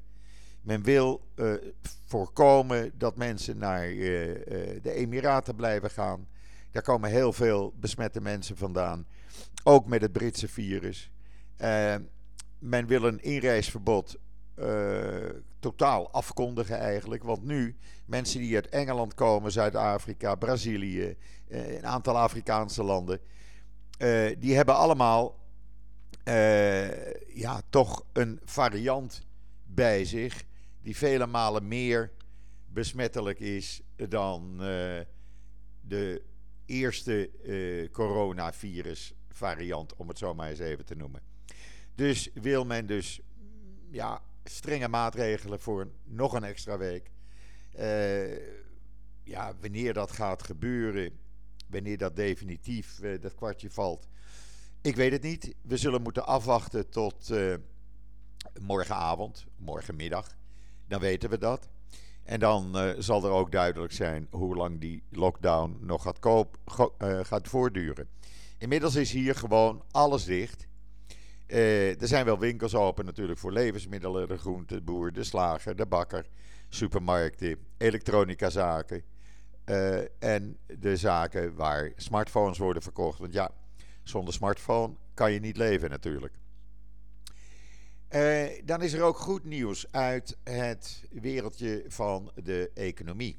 Men 0.63 0.83
wil 0.83 1.29
uh, 1.37 1.55
voorkomen 2.07 2.93
dat 2.99 3.17
mensen 3.17 3.59
naar 3.59 3.91
uh, 3.91 3.99
de 4.83 4.93
Emiraten 4.93 5.55
blijven 5.55 5.91
gaan. 5.91 6.29
Daar 6.71 6.83
komen 6.83 7.11
heel 7.11 7.33
veel 7.33 7.75
besmette 7.81 8.21
mensen 8.21 8.57
vandaan. 8.57 9.07
Ook 9.65 9.87
met 9.87 10.01
het 10.01 10.13
Britse 10.13 10.49
virus. 10.49 11.11
men 12.59 12.87
wil 12.87 13.03
een 13.03 13.23
inreisverbod 13.23 14.19
totaal 15.59 16.11
afkondigen 16.11 16.79
eigenlijk. 16.79 17.25
Want 17.25 17.45
nu, 17.45 17.77
mensen 18.07 18.41
die 18.41 18.55
uit 18.55 18.69
Engeland 18.69 19.15
komen, 19.15 19.53
Zuid-Afrika, 19.53 20.35
Brazilië, 20.35 21.17
een 21.49 21.87
aantal 21.87 22.19
Afrikaanse 22.19 22.83
landen 22.83 23.21
die 24.39 24.57
hebben 24.57 24.75
allemaal 24.77 25.46
uh, 26.29 27.15
ja, 27.35 27.63
toch 27.71 28.05
een 28.13 28.41
variant 28.45 29.27
bij 29.65 30.05
zich 30.05 30.45
die 30.83 30.97
vele 30.97 31.27
malen 31.27 31.69
meer 31.69 32.13
besmettelijk 32.67 33.41
is 33.41 33.83
dan 34.09 34.53
uh, 34.53 35.01
de 35.81 36.23
eerste 36.67 37.31
coronavirus 37.93 39.15
variant, 39.29 39.97
om 39.97 40.09
het 40.09 40.19
zo 40.19 40.35
maar 40.35 40.49
eens 40.49 40.59
even 40.59 40.85
te 40.85 40.97
noemen. 40.97 41.21
Dus 41.95 42.31
wil 42.35 42.65
men 42.65 42.87
dus 42.87 43.21
ja, 43.91 44.23
strenge 44.45 44.89
maatregelen 44.89 45.61
voor 45.61 45.91
nog 46.05 46.33
een 46.33 46.45
extra 46.45 46.79
week. 46.79 47.11
ja, 49.23 49.55
wanneer 49.61 49.93
dat 49.93 50.13
gaat 50.13 50.43
gebeuren, 50.43 51.13
Wanneer 51.67 51.99
dat 51.99 52.17
definitief 52.17 52.99
uh, 53.03 53.21
dat 53.21 53.35
kwartje 53.35 53.71
valt, 53.71 54.09
ik 54.87 54.97
weet 54.97 55.13
het 55.13 55.23
niet. 55.23 55.55
We 55.63 55.77
zullen 55.77 56.03
moeten 56.03 56.27
afwachten 56.27 56.91
tot 56.91 57.31
uh, 57.31 57.55
morgenavond, 58.61 59.47
morgenmiddag. 59.57 60.37
Dan 60.89 61.01
weten 61.01 61.31
we 61.31 61.39
dat. 61.39 61.69
En 62.23 62.41
dan 62.41 62.77
uh, 62.77 62.91
zal 62.99 63.25
er 63.25 63.31
ook 63.31 63.53
duidelijk 63.53 63.93
zijn 63.93 64.27
hoe 64.31 64.57
lang 64.57 64.81
die 64.81 65.03
lockdown 65.11 65.79
nog 65.81 66.03
gaat, 66.03 66.19
koop, 66.19 66.59
gaat 67.23 67.49
voortduren. 67.49 68.09
Inmiddels 68.59 68.95
is 68.95 69.13
hier 69.13 69.35
gewoon 69.35 69.83
alles 69.91 70.25
dicht. 70.25 70.67
er 71.47 72.09
zijn 72.09 72.25
wel 72.25 72.39
winkels 72.39 72.75
open 72.75 73.05
natuurlijk 73.05 73.39
voor 73.39 73.53
levensmiddelen, 73.53 74.29
de 74.29 74.39
groenteboer, 74.39 75.13
de 75.13 75.25
slager, 75.25 75.77
de 75.77 75.87
bakker, 75.87 76.27
supermarkten, 76.69 77.59
elektronicazaken. 77.77 79.03
En 80.19 80.59
de 80.79 80.97
zaken 80.97 81.55
waar 81.55 81.93
smartphones 81.97 82.59
worden 82.59 82.83
verkocht. 82.83 83.19
Want 83.19 83.33
ja, 83.33 83.51
zonder 84.09 84.35
smartphone 84.35 84.95
kan 85.15 85.33
je 85.33 85.41
niet 85.41 85.57
leven 85.57 85.91
natuurlijk. 85.91 86.35
Uh, 88.11 88.47
dan 88.65 88.83
is 88.83 88.93
er 88.93 89.03
ook 89.03 89.19
goed 89.19 89.45
nieuws 89.45 89.87
uit 89.91 90.37
het 90.45 91.05
wereldje 91.11 91.85
van 91.89 92.33
de 92.35 92.71
economie. 92.75 93.39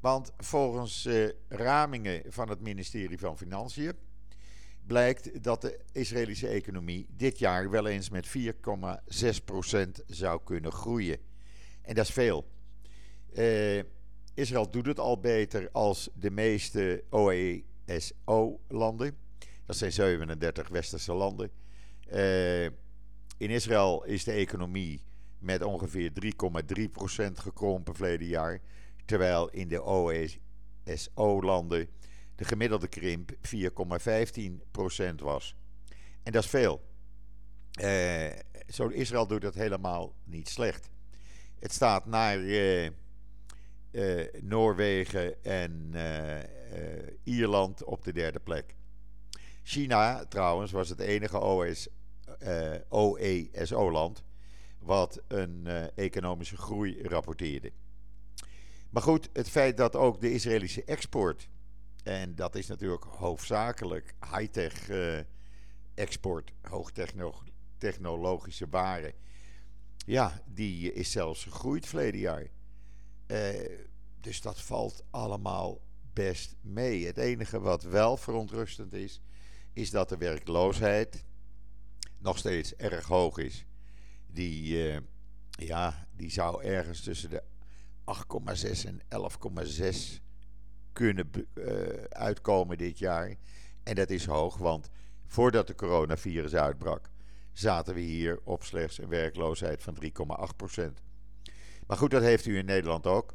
Want 0.00 0.32
volgens 0.36 1.06
uh, 1.06 1.28
ramingen 1.48 2.22
van 2.28 2.48
het 2.48 2.60
ministerie 2.60 3.18
van 3.18 3.38
Financiën 3.38 3.92
blijkt 4.86 5.42
dat 5.42 5.60
de 5.60 5.80
Israëlische 5.92 6.48
economie 6.48 7.06
dit 7.16 7.38
jaar 7.38 7.70
wel 7.70 7.86
eens 7.86 8.10
met 8.10 8.28
4,6% 8.38 8.42
zou 10.06 10.40
kunnen 10.44 10.72
groeien. 10.72 11.18
En 11.82 11.94
dat 11.94 12.08
is 12.08 12.12
veel. 12.12 12.46
Uh, 13.32 13.82
Israël 14.34 14.70
doet 14.70 14.86
het 14.86 14.98
al 14.98 15.20
beter 15.20 15.68
als 15.72 16.10
de 16.14 16.30
meeste 16.30 17.04
OESO-landen. 17.10 19.23
Dat 19.66 19.76
zijn 19.76 19.92
37 19.92 20.68
westerse 20.68 21.12
landen. 21.12 21.50
Uh, 22.12 22.64
in 23.36 23.50
Israël 23.50 24.04
is 24.04 24.24
de 24.24 24.32
economie 24.32 25.04
met 25.38 25.62
ongeveer 25.62 26.10
3,3% 26.24 26.24
gekrompen 27.32 27.94
verleden 27.94 28.26
jaar. 28.26 28.60
Terwijl 29.04 29.50
in 29.50 29.68
de 29.68 29.88
OESO-landen 30.86 31.88
de 32.34 32.44
gemiddelde 32.44 32.88
krimp 32.88 33.30
4,15% 33.32 33.36
was. 35.16 35.56
En 36.22 36.32
dat 36.32 36.44
is 36.44 36.50
veel. 36.50 36.82
Uh, 37.80 38.30
zo 38.68 38.88
Israël 38.88 39.26
doet 39.26 39.42
dat 39.42 39.54
helemaal 39.54 40.14
niet 40.24 40.48
slecht. 40.48 40.90
Het 41.58 41.72
staat 41.72 42.06
naar. 42.06 42.38
Uh, 42.38 42.90
Noorwegen 44.40 45.44
en 45.44 45.92
Ierland 47.22 47.84
op 47.84 48.04
de 48.04 48.12
derde 48.12 48.40
plek. 48.40 48.74
China 49.66 50.24
trouwens 50.24 50.72
was 50.72 50.88
het 50.88 51.00
enige 51.00 51.40
OS, 51.40 51.88
OESO-land 52.90 54.22
wat 54.78 55.22
een 55.28 55.66
economische 55.94 56.56
groei 56.56 57.02
rapporteerde. 57.02 57.72
Maar 58.90 59.02
goed, 59.02 59.28
het 59.32 59.48
feit 59.48 59.76
dat 59.76 59.96
ook 59.96 60.20
de 60.20 60.32
Israëlische 60.32 60.84
export, 60.84 61.48
en 62.02 62.34
dat 62.34 62.54
is 62.54 62.66
natuurlijk 62.66 63.04
hoofdzakelijk 63.04 64.14
high-tech 64.20 64.90
export, 65.94 66.52
hoogtechnologische 66.62 68.66
waren, 68.70 69.12
ja, 70.06 70.42
die 70.46 70.92
is 70.92 71.10
zelfs 71.10 71.44
gegroeid 71.44 71.86
verleden 71.86 72.20
jaar. 72.20 72.46
Uh, 73.26 73.48
dus 74.20 74.40
dat 74.40 74.60
valt 74.60 75.04
allemaal 75.10 75.80
best 76.12 76.56
mee. 76.60 77.06
Het 77.06 77.18
enige 77.18 77.60
wat 77.60 77.82
wel 77.82 78.16
verontrustend 78.16 78.92
is, 78.92 79.20
is 79.74 79.90
dat 79.90 80.08
de 80.08 80.16
werkloosheid 80.16 81.24
nog 82.18 82.38
steeds 82.38 82.74
erg 82.74 83.06
hoog 83.06 83.38
is. 83.38 83.66
Die, 84.26 84.92
uh, 84.92 84.98
ja, 85.50 86.08
die 86.16 86.30
zou 86.30 86.64
ergens 86.64 87.02
tussen 87.02 87.30
de 87.30 87.42
8,6 88.04 88.86
en 88.86 89.00
11,6 89.00 90.22
kunnen 90.92 91.30
uh, 91.54 91.66
uitkomen 92.08 92.78
dit 92.78 92.98
jaar. 92.98 93.34
En 93.82 93.94
dat 93.94 94.10
is 94.10 94.26
hoog, 94.26 94.56
want 94.56 94.90
voordat 95.26 95.66
de 95.66 95.74
coronavirus 95.74 96.54
uitbrak, 96.54 97.10
zaten 97.52 97.94
we 97.94 98.00
hier 98.00 98.40
op 98.44 98.62
slechts 98.62 98.98
een 98.98 99.08
werkloosheid 99.08 99.82
van 99.82 99.96
3,8% 100.02 100.92
Maar 101.86 101.96
goed, 101.96 102.10
dat 102.10 102.22
heeft 102.22 102.46
u 102.46 102.56
in 102.56 102.64
Nederland 102.64 103.06
ook. 103.06 103.34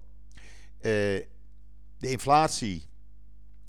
Uh, 0.77 0.81
de 1.97 2.09
inflatie 2.09 2.88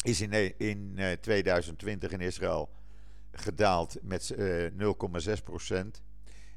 is 0.02 0.20
in, 0.20 0.58
in 0.58 0.94
uh, 0.96 1.12
2020 1.12 2.10
in 2.12 2.20
Israël 2.20 2.70
gedaald 3.32 3.96
met 4.02 4.32
uh, 4.36 4.66
eh, 4.66 4.72
0,6%. 4.72 5.74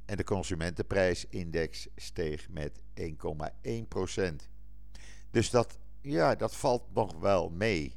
En 0.06 0.18
de 0.18 0.24
consumentenprijsindex 0.24 1.88
steeg 1.96 2.50
met 2.50 2.82
1,1%. 3.00 3.06
Dus 5.32 5.50
dat, 5.50 5.80
ja, 6.02 6.36
dat 6.36 6.56
valt 6.56 6.84
nog 6.94 7.20
wel 7.20 7.50
mee. 7.50 7.96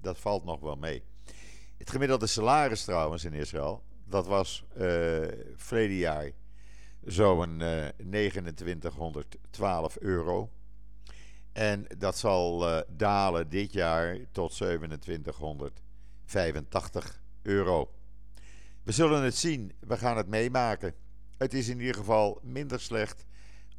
Dat 0.00 0.18
valt 0.18 0.44
nog 0.44 0.60
wel 0.60 0.76
mee. 0.76 1.02
Het 1.78 1.90
gemiddelde 1.90 2.26
salaris 2.26 2.84
trouwens 2.84 3.24
in 3.24 3.32
Israël, 3.32 3.82
dat 4.04 4.26
was 4.26 4.64
uh, 4.76 5.26
verleden 5.54 5.96
jaar 5.96 6.30
zo'n 7.04 7.60
uh, 7.60 7.86
2912 8.10 9.98
euro. 9.98 10.50
En 11.54 11.86
dat 11.98 12.18
zal 12.18 12.68
uh, 12.68 12.80
dalen 12.88 13.48
dit 13.48 13.72
jaar 13.72 14.18
tot 14.32 14.52
2785 14.52 17.22
euro. 17.42 17.92
We 18.82 18.92
zullen 18.92 19.22
het 19.22 19.36
zien, 19.36 19.72
we 19.80 19.96
gaan 19.96 20.16
het 20.16 20.26
meemaken. 20.26 20.94
Het 21.36 21.54
is 21.54 21.68
in 21.68 21.80
ieder 21.80 21.94
geval 21.94 22.40
minder 22.42 22.80
slecht 22.80 23.26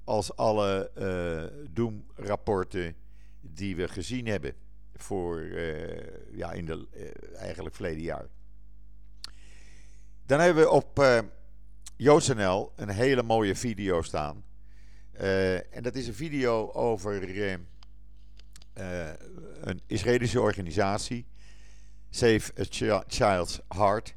als 0.03 0.36
alle 0.36 0.91
uh, 0.98 1.44
doemrapporten 1.72 2.96
die 3.41 3.75
we 3.75 3.88
gezien 3.88 4.27
hebben 4.27 4.53
voor 4.94 5.39
uh, 5.39 5.98
ja, 6.32 6.51
in 6.51 6.65
de 6.65 6.88
eigenlijk 7.36 7.75
verleden 7.75 8.03
jaar. 8.03 8.27
Dan 10.25 10.39
hebben 10.39 10.63
we 10.63 10.70
op 10.70 11.24
JoodsNL 11.96 12.72
een 12.75 12.89
hele 12.89 13.24
mooie 13.24 13.55
video 13.55 14.01
staan. 14.01 14.44
Uh, 15.22 15.76
en 15.76 15.84
dat 15.84 15.96
is 15.96 16.08
een 16.08 16.14
video 16.14 16.72
over 16.72 17.24
uh, 17.24 17.52
uh, 18.78 19.10
een 19.62 19.82
Israëlische 19.86 20.42
organisatie, 20.42 21.26
Save 22.10 22.52
a 22.60 23.04
Child's 23.08 23.60
Heart, 23.68 24.16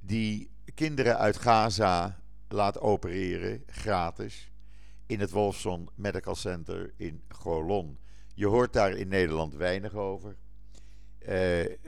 die 0.00 0.50
kinderen 0.74 1.18
uit 1.18 1.36
Gaza 1.36 2.20
laat 2.48 2.78
opereren, 2.78 3.62
gratis, 3.66 4.50
in 5.06 5.20
het 5.20 5.30
Wolfson 5.30 5.88
Medical 5.94 6.34
Center 6.34 6.92
in 6.96 7.22
Golon. 7.28 7.98
Je 8.34 8.46
hoort 8.46 8.72
daar 8.72 8.92
in 8.92 9.08
Nederland 9.08 9.54
weinig 9.54 9.94
over. 9.94 10.36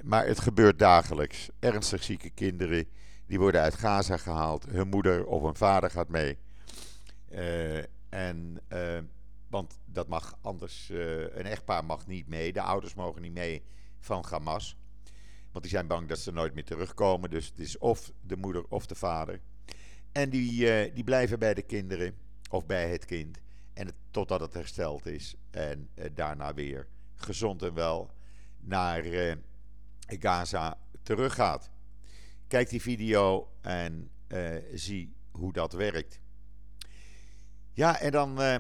Maar 0.03 0.27
het 0.27 0.41
gebeurt 0.41 0.79
dagelijks. 0.79 1.49
Ernstig 1.59 2.03
zieke 2.03 2.31
kinderen 2.31 2.89
die 3.27 3.39
worden 3.39 3.61
uit 3.61 3.75
Gaza 3.75 4.17
gehaald. 4.17 4.67
Hun 4.69 4.89
moeder 4.89 5.27
of 5.27 5.43
hun 5.43 5.57
vader 5.57 5.91
gaat 5.91 6.09
mee. 6.09 6.39
Uh, 7.33 7.83
en, 8.17 8.61
uh, 8.73 8.99
want 9.49 9.79
dat 9.85 10.09
mag 10.09 10.39
anders. 10.41 10.89
een 10.89 11.47
echtpaar 11.47 11.85
mag 11.85 12.07
niet 12.07 12.29
mee. 12.29 12.53
De 12.53 12.61
ouders 12.61 12.95
mogen 12.95 13.23
niet 13.23 13.33
mee 13.33 13.63
van 14.01 14.25
Hamas. 14.29 14.77
Want 15.51 15.65
die 15.65 15.75
zijn 15.75 15.87
bang 15.87 16.09
dat 16.09 16.19
ze 16.19 16.33
nooit 16.33 16.55
meer 16.55 16.65
terugkomen. 16.65 17.31
Dus 17.31 17.47
het 17.47 17.59
is 17.59 17.79
of 17.79 18.13
de 18.21 18.37
moeder 18.37 18.65
of 18.69 18.87
de 18.87 18.95
vader. 18.95 19.41
En 20.13 20.31
die, 20.31 20.93
die 20.93 21.05
blijven 21.05 21.39
bij 21.39 21.55
de 21.55 21.63
kinderen. 21.63 22.15
Of 22.51 22.67
bij 22.67 22.91
het 22.91 23.05
kind. 23.05 23.39
En 23.73 23.87
het, 23.87 23.95
totdat 24.11 24.41
het 24.41 24.55
hersteld 24.55 25.07
is. 25.07 25.37
En 25.51 25.89
daarna 26.15 26.55
weer 26.55 26.87
gezond 27.15 27.63
en 27.63 27.75
wel 27.75 28.11
naar 28.61 29.05
Gaza 30.07 30.79
teruggaat. 31.03 31.71
Kijk 32.47 32.69
die 32.69 32.83
video 32.83 33.53
en 33.61 34.11
uh, 34.29 34.57
zie 34.75 35.15
hoe 35.31 35.53
dat 35.53 35.73
werkt. 35.73 36.21
Ja, 37.77 38.01
en 38.01 38.11
dan 38.11 38.41
uh, 38.41 38.57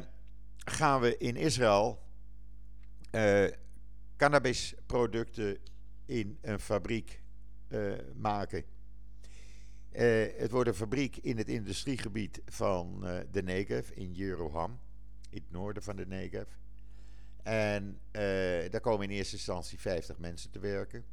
gaan 0.56 1.00
we 1.00 1.16
in 1.16 1.36
Israël 1.36 2.02
uh, 3.12 3.46
cannabisproducten 4.16 5.58
in 6.04 6.38
een 6.40 6.60
fabriek 6.60 7.22
maken. 8.14 8.64
het 10.36 10.50
wordt 10.50 10.68
een 10.68 10.74
fabriek 10.74 11.16
in 11.16 11.36
het 11.38 11.48
industriegebied 11.48 12.42
van 12.46 13.00
de 13.30 13.42
Negev 13.42 13.90
in 13.90 14.12
Jeroham, 14.12 14.80
in 15.30 15.40
het 15.42 15.50
noorden 15.50 15.82
van 15.82 15.96
de 15.96 16.06
Negev. 16.06 16.48
En 17.42 18.00
daar 18.70 18.80
komen 18.80 19.08
in 19.10 19.16
eerste 19.16 19.36
instantie 19.36 19.80
50 19.80 20.18
mensen 20.18 20.50
te 20.50 20.58
werken. 20.58 21.04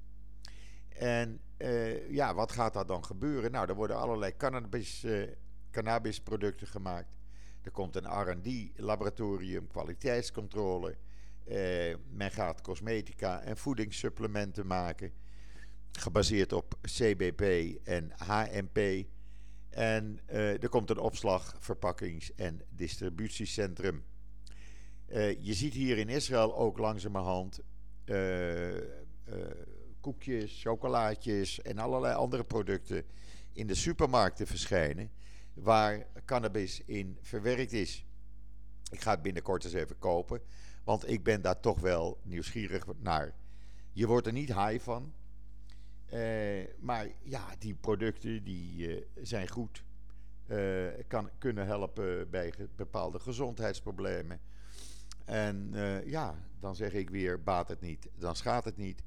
En 0.90 1.40
ja, 2.10 2.34
wat 2.34 2.52
gaat 2.52 2.74
daar 2.74 2.86
dan 2.86 3.06
gebeuren? 3.06 3.52
Nou, 3.52 3.68
er 3.70 3.76
worden 3.76 3.98
allerlei 3.98 4.38
cannabis, 4.38 5.06
cannabisproducten 5.72 6.68
gemaakt. 6.68 7.23
Er 7.64 7.72
komt 7.72 7.96
een 7.96 8.30
RD-laboratorium, 8.30 9.68
kwaliteitscontrole. 9.68 10.96
Uh, 11.48 11.96
men 12.10 12.32
gaat 12.32 12.62
cosmetica 12.62 13.42
en 13.42 13.58
voedingssupplementen 13.58 14.68
maken. 14.68 15.12
Gebaseerd 15.92 16.54
op 16.54 16.78
CBP 16.82 17.42
en 17.84 18.12
HMP. 18.18 19.06
En 19.70 20.20
er 20.28 20.70
komt 20.70 20.90
een 20.90 20.98
opslag, 20.98 21.56
verpakkings- 21.60 22.36
en 22.36 22.62
distributiecentrum. 22.70 24.04
je 25.40 25.54
ziet 25.54 25.74
hier 25.74 25.98
in 25.98 26.10
Israël 26.10 26.56
ook 26.56 26.78
langzamerhand 26.78 27.60
koekjes, 30.04 30.62
chocolaatjes 30.62 31.62
en 31.62 31.78
allerlei 31.78 32.16
andere 32.16 32.44
producten 32.44 33.06
in 33.54 33.68
de 33.68 33.76
supermarkten 33.76 34.48
verschijnen 34.48 35.12
waar 35.54 36.08
cannabis 36.26 36.84
in 36.86 37.18
verwerkt 37.22 37.74
is. 37.74 38.06
Ik 38.92 39.02
ga 39.02 39.12
het 39.12 39.22
binnenkort 39.22 39.64
eens 39.64 39.74
even 39.74 40.00
kopen, 40.00 40.42
want 40.84 41.10
ik 41.10 41.24
ben 41.24 41.42
daar 41.42 41.60
toch 41.60 41.80
wel 41.80 42.20
nieuwsgierig 42.24 42.86
naar. 43.00 43.34
Je 43.92 44.08
wordt 44.08 44.28
er 44.28 44.34
niet 44.34 44.54
high 44.54 44.84
van, 44.84 45.14
eh, 46.14 46.68
maar 46.80 47.08
ja, 47.24 47.48
die 47.60 47.74
producten 47.74 48.44
die, 48.44 48.88
uh, 48.88 49.06
zijn 49.22 49.50
goed. 49.50 49.84
Uh, 50.48 50.88
kan, 51.08 51.30
kunnen 51.38 51.66
helpen 51.66 52.30
bij 52.30 52.54
bepaalde 52.76 53.20
gezondheidsproblemen. 53.20 54.40
En 55.26 55.72
ja, 56.06 56.36
dan 56.60 56.76
zeg 56.76 56.94
ik 56.94 57.10
weer, 57.10 57.44
baat 57.44 57.68
het 57.68 57.82
niet, 57.82 58.10
dan 58.16 58.36
schaadt 58.36 58.66
het 58.66 58.78
niet. 58.78 59.04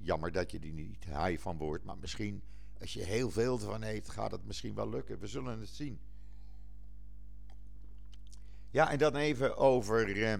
Jammer 0.00 0.32
dat 0.32 0.50
je 0.50 0.58
die 0.58 0.72
niet 0.72 1.04
high 1.04 1.38
van 1.38 1.56
wordt. 1.56 1.84
Maar 1.84 1.98
misschien, 1.98 2.42
als 2.82 2.92
je 2.92 3.02
heel 3.02 3.30
veel 3.30 3.58
ervan 3.58 3.82
eet, 3.82 4.08
gaat 4.08 4.30
het 4.30 4.44
misschien 4.44 4.74
wel 4.74 4.88
lukken. 4.88 5.18
We 5.18 5.26
zullen 5.26 5.60
het 5.60 5.68
zien. 5.68 6.00
Ja, 8.70 8.90
en 8.90 8.98
dan 8.98 9.16
even 9.16 9.56
over 9.56 10.08
uh, 10.08 10.32
uh, 10.32 10.38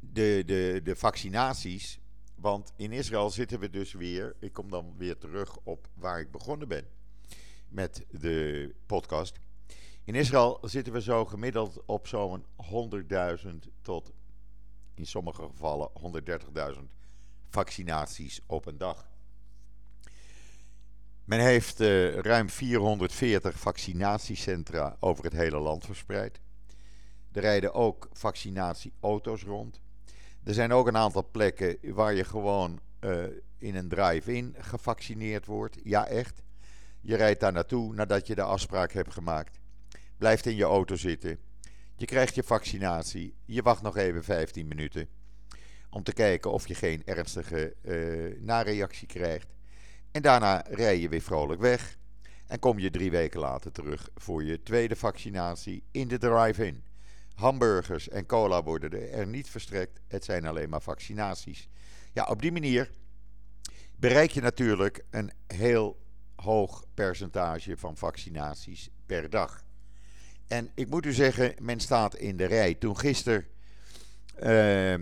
de, 0.00 0.42
de, 0.46 0.80
de 0.84 0.96
vaccinaties. 0.96 2.00
Want 2.34 2.72
in 2.76 2.92
Israël 2.92 3.30
zitten 3.30 3.60
we 3.60 3.70
dus 3.70 3.92
weer. 3.92 4.36
Ik 4.38 4.52
kom 4.52 4.70
dan 4.70 4.94
weer 4.96 5.18
terug 5.18 5.58
op 5.62 5.88
waar 5.94 6.20
ik 6.20 6.30
begonnen 6.30 6.68
ben 6.68 6.86
met 7.68 8.06
de 8.10 8.74
podcast. 8.86 9.40
In 10.04 10.14
Israël 10.14 10.58
zitten 10.62 10.92
we 10.92 11.00
zo 11.00 11.24
gemiddeld 11.24 11.84
op 11.84 12.06
zo'n 12.06 12.44
100.000 13.42 13.48
tot 13.82 14.12
in 14.94 15.06
sommige 15.06 15.42
gevallen 15.42 15.90
130.000 16.74 16.80
vaccinaties 17.48 18.40
op 18.46 18.66
een 18.66 18.78
dag. 18.78 19.14
Men 21.26 21.40
heeft 21.40 21.80
uh, 21.80 22.14
ruim 22.14 22.50
440 22.50 23.58
vaccinatiecentra 23.58 24.96
over 25.00 25.24
het 25.24 25.32
hele 25.32 25.58
land 25.58 25.84
verspreid. 25.84 26.40
Er 27.32 27.40
rijden 27.40 27.74
ook 27.74 28.08
vaccinatieauto's 28.12 29.42
rond. 29.42 29.80
Er 30.44 30.54
zijn 30.54 30.72
ook 30.72 30.86
een 30.86 30.96
aantal 30.96 31.28
plekken 31.30 31.78
waar 31.82 32.14
je 32.14 32.24
gewoon 32.24 32.80
uh, 33.00 33.24
in 33.58 33.74
een 33.74 33.88
drive-in 33.88 34.54
gevaccineerd 34.58 35.46
wordt. 35.46 35.78
Ja, 35.82 36.06
echt. 36.06 36.42
Je 37.00 37.16
rijdt 37.16 37.40
daar 37.40 37.52
naartoe 37.52 37.94
nadat 37.94 38.26
je 38.26 38.34
de 38.34 38.42
afspraak 38.42 38.92
hebt 38.92 39.12
gemaakt. 39.12 39.58
Blijft 40.18 40.46
in 40.46 40.56
je 40.56 40.64
auto 40.64 40.96
zitten. 40.96 41.38
Je 41.96 42.06
krijgt 42.06 42.34
je 42.34 42.42
vaccinatie. 42.42 43.34
Je 43.44 43.62
wacht 43.62 43.82
nog 43.82 43.96
even 43.96 44.24
15 44.24 44.68
minuten. 44.68 45.08
Om 45.90 46.02
te 46.02 46.12
kijken 46.12 46.50
of 46.52 46.68
je 46.68 46.74
geen 46.74 47.02
ernstige 47.04 47.74
uh, 47.82 48.40
nareactie 48.40 49.06
krijgt. 49.06 49.55
En 50.16 50.22
daarna 50.22 50.64
rij 50.68 50.98
je 50.98 51.08
weer 51.08 51.22
vrolijk 51.22 51.60
weg. 51.60 51.98
En 52.46 52.58
kom 52.58 52.78
je 52.78 52.90
drie 52.90 53.10
weken 53.10 53.40
later 53.40 53.72
terug 53.72 54.08
voor 54.14 54.44
je 54.44 54.62
tweede 54.62 54.96
vaccinatie 54.96 55.82
in 55.90 56.08
de 56.08 56.18
drive-in. 56.18 56.84
Hamburgers 57.34 58.08
en 58.08 58.26
cola 58.26 58.62
worden 58.62 59.12
er 59.12 59.26
niet 59.26 59.48
verstrekt. 59.48 60.00
Het 60.06 60.24
zijn 60.24 60.46
alleen 60.46 60.68
maar 60.68 60.82
vaccinaties. 60.82 61.68
Ja, 62.12 62.24
op 62.24 62.42
die 62.42 62.52
manier 62.52 62.90
bereik 63.96 64.30
je 64.30 64.40
natuurlijk 64.40 65.04
een 65.10 65.30
heel 65.46 65.98
hoog 66.36 66.84
percentage 66.94 67.76
van 67.76 67.96
vaccinaties 67.96 68.90
per 69.06 69.30
dag. 69.30 69.64
En 70.46 70.70
ik 70.74 70.88
moet 70.88 71.06
u 71.06 71.12
zeggen, 71.12 71.54
men 71.60 71.80
staat 71.80 72.16
in 72.16 72.36
de 72.36 72.44
rij. 72.44 72.74
Toen 72.74 72.98
gisteren 72.98 73.46
uh, 74.42 74.92
uh, 74.92 75.00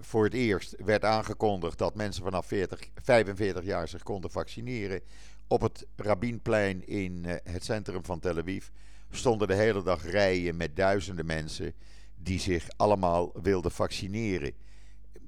voor 0.00 0.24
het 0.24 0.34
eerst 0.34 0.74
werd 0.84 1.04
aangekondigd 1.04 1.78
dat 1.78 1.94
mensen 1.94 2.22
vanaf 2.22 2.46
40, 2.46 2.88
45 3.02 3.64
jaar 3.64 3.88
zich 3.88 4.02
konden 4.02 4.30
vaccineren. 4.30 5.00
Op 5.46 5.60
het 5.60 5.86
Rabinplein 5.96 6.86
in 6.86 7.24
uh, 7.26 7.34
het 7.42 7.64
centrum 7.64 8.04
van 8.04 8.20
Tel 8.20 8.38
Aviv 8.38 8.66
stonden 9.10 9.48
de 9.48 9.54
hele 9.54 9.82
dag 9.82 10.10
rijen 10.10 10.56
met 10.56 10.76
duizenden 10.76 11.26
mensen 11.26 11.74
die 12.16 12.40
zich 12.40 12.68
allemaal 12.76 13.32
wilden 13.42 13.70
vaccineren. 13.70 14.52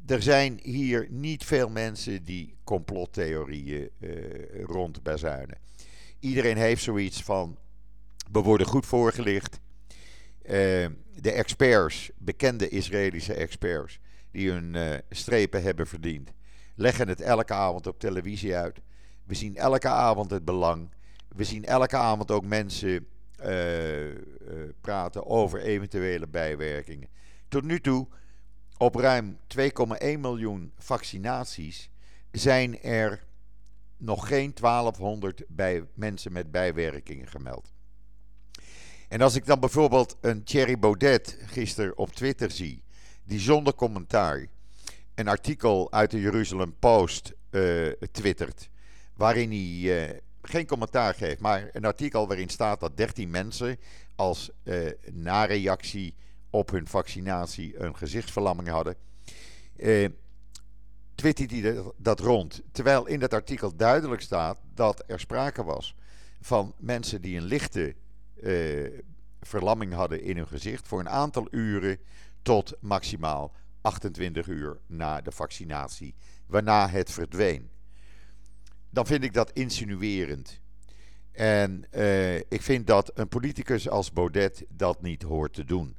Er 0.07 0.23
zijn 0.23 0.61
hier 0.63 1.07
niet 1.11 1.45
veel 1.45 1.69
mensen 1.69 2.25
die 2.25 2.57
complottheorieën 2.65 3.91
rondbezuinen. 4.63 5.59
Iedereen 6.19 6.57
heeft 6.57 6.83
zoiets 6.83 7.23
van 7.23 7.59
we 8.33 8.41
worden 8.41 8.67
goed 8.67 8.87
voorgelicht. 8.87 9.61
Uh, 10.43 10.51
de 11.15 11.33
experts, 11.33 12.11
bekende 12.19 12.69
Israëlische 12.69 13.35
experts, 13.35 14.01
die 14.33 14.51
hun 14.51 14.75
uh, 14.75 14.95
strepen 15.11 15.63
hebben 15.63 15.87
verdiend, 15.87 16.33
leggen 16.75 17.09
het 17.09 17.21
elke 17.21 17.53
avond 17.53 17.87
op 17.87 17.99
televisie 17.99 18.57
uit. 18.57 18.81
We 19.25 19.35
zien 19.35 19.57
elke 19.57 19.89
avond 19.89 20.31
het 20.31 20.45
belang. 20.45 20.91
We 21.29 21.45
zien 21.45 21.65
elke 21.65 21.97
avond 21.97 22.31
ook 22.31 22.45
mensen 22.45 23.07
uh, 23.41 24.17
praten 24.81 25.27
over 25.27 25.61
eventuele 25.61 26.29
bijwerkingen. 26.29 27.09
Tot 27.49 27.63
nu 27.63 27.81
toe, 27.81 28.07
op 28.77 28.95
ruim 28.95 29.39
2,1 29.59 29.65
miljoen 30.19 30.73
vaccinaties, 30.79 31.91
zijn 32.31 32.83
er 32.83 33.25
nog 33.97 34.29
geen 34.29 34.55
1200 34.55 35.43
bij 35.49 35.85
mensen 35.95 36.33
met 36.33 36.51
bijwerkingen 36.51 37.27
gemeld. 37.27 37.73
En 39.09 39.21
als 39.21 39.35
ik 39.35 39.47
dan 39.47 39.61
bijvoorbeeld 39.61 40.17
een 40.21 40.45
Thierry 40.45 40.79
Baudet 40.79 41.39
gisteren 41.47 41.99
op 41.99 42.11
Twitter 42.11 42.51
zie, 42.51 42.83
die 43.25 43.41
zonder 43.41 43.75
commentaar 43.75 44.47
een 45.15 45.29
artikel 45.29 45.93
uit 45.93 46.11
de 46.11 46.21
Jeruzalem 46.21 46.75
Post 46.79 47.33
uh, 47.51 47.93
twittert, 48.13 48.71
waarin 49.15 49.51
hij 49.51 50.09
uh, 50.11 50.19
geen 50.43 50.67
commentaar 50.67 51.15
geeft, 51.15 51.41
maar 51.41 51.69
een 51.73 51.85
artikel 51.85 52.27
waarin 52.27 52.49
staat 52.49 52.81
dat 52.81 52.97
13 52.97 53.31
mensen 53.31 53.77
als 54.15 54.51
uh, 54.65 54.91
nareactie 55.11 56.15
op 56.51 56.71
hun 56.71 56.87
vaccinatie 56.87 57.81
een 57.81 57.97
gezichtsverlamming 57.97 58.69
hadden. 58.69 58.97
twittert 61.15 61.51
hij 61.51 61.83
dat 61.97 62.21
rond. 62.21 62.63
Terwijl 62.73 63.07
in 63.07 63.21
dat 63.21 63.35
artikel 63.35 63.77
duidelijk 63.77 64.23
staat 64.23 64.59
dat 64.75 65.05
er 65.07 65.21
sprake 65.21 65.65
was 65.65 65.95
van 66.43 66.75
mensen 66.79 67.21
die 67.23 67.37
een 67.37 67.45
lichte 67.45 67.95
uh, 68.43 69.01
verlamming 69.41 69.93
hadden 69.93 70.23
in 70.23 70.37
hun 70.37 70.47
gezicht 70.47 70.89
voor 70.89 71.01
een 71.01 71.09
aantal 71.09 71.47
uren 71.51 71.99
tot 72.43 72.77
maximaal 72.81 73.55
28 73.81 74.47
uur 74.47 74.81
na 74.87 75.21
de 75.21 75.33
vaccinatie, 75.33 76.15
waarna 76.47 76.89
het 76.89 77.11
verdween. 77.11 77.71
Dan 78.91 79.07
vind 79.07 79.25
ik 79.25 79.33
dat 79.33 79.51
insinuerend. 79.53 80.61
En 81.33 81.85
uh, 81.91 82.37
ik 82.37 82.63
vind 82.63 82.87
dat 82.87 83.11
een 83.15 83.29
politicus 83.29 83.89
als 83.89 84.13
Baudet 84.13 84.65
dat 84.69 85.03
niet 85.03 85.23
hoort 85.23 85.53
te 85.53 85.65
doen. 85.65 85.97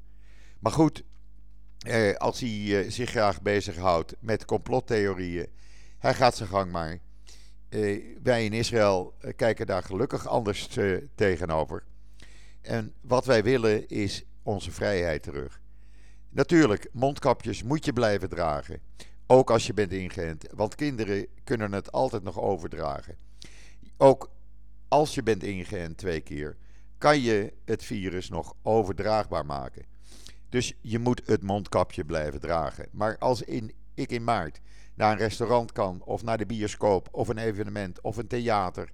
Maar 0.60 0.72
goed, 0.72 1.04
uh, 1.88 2.14
als 2.14 2.40
hij 2.40 2.50
uh, 2.50 2.92
zich 2.92 3.10
graag 3.10 3.42
bezighoudt 3.42 4.16
met 4.20 4.46
complottheorieën, 4.46 5.48
hij 5.98 6.14
gaat 6.14 6.36
zijn 6.36 6.50
gang 6.50 6.72
maar. 6.72 7.00
wij 8.24 8.46
in 8.46 8.54
Israël 8.54 9.14
kijken 9.36 9.66
daar 9.66 9.84
gelukkig 9.84 10.28
anders 10.28 10.68
tegenover. 11.16 11.84
En 12.62 12.94
wat 13.02 13.26
wij 13.26 13.44
willen 13.44 13.88
is 13.88 14.24
onze 14.44 14.72
vrijheid 14.72 15.24
terug. 15.24 15.63
Natuurlijk, 16.34 16.90
mondkapjes 16.92 17.64
moet 17.64 17.86
je 17.86 17.94
blijven 17.94 18.30
dragen. 18.30 18.80
Ook 19.28 19.52
als 19.52 19.68
je 19.68 19.74
bent 19.74 19.92
ingeënt. 19.92 20.48
Want 20.56 20.76
kinderen 20.76 21.28
kunnen 21.44 21.72
het 21.72 21.92
altijd 21.92 22.24
nog 22.24 22.40
overdragen. 22.40 23.18
Ook 23.98 24.32
als 24.88 25.16
je 25.16 25.24
bent 25.24 25.44
ingeënt 25.44 25.98
twee 25.98 26.22
keer, 26.22 26.58
kan 26.98 27.20
je 27.20 27.54
het 27.66 27.84
virus 27.84 28.30
nog 28.30 28.54
overdraagbaar 28.62 29.46
maken. 29.46 29.86
Dus 30.50 30.74
je 30.82 31.00
moet 31.00 31.22
het 31.26 31.44
mondkapje 31.44 32.06
blijven 32.06 32.40
dragen. 32.40 32.88
Maar 32.92 33.18
als 33.18 33.42
in, 33.42 33.74
ik 33.94 34.12
in 34.12 34.24
maart 34.24 34.60
naar 34.94 35.12
een 35.12 35.18
restaurant 35.18 35.72
kan, 35.72 36.02
of 36.04 36.24
naar 36.24 36.38
de 36.38 36.46
bioscoop, 36.46 37.08
of 37.12 37.28
een 37.28 37.38
evenement, 37.38 38.02
of 38.02 38.18
een 38.18 38.28
theater, 38.28 38.90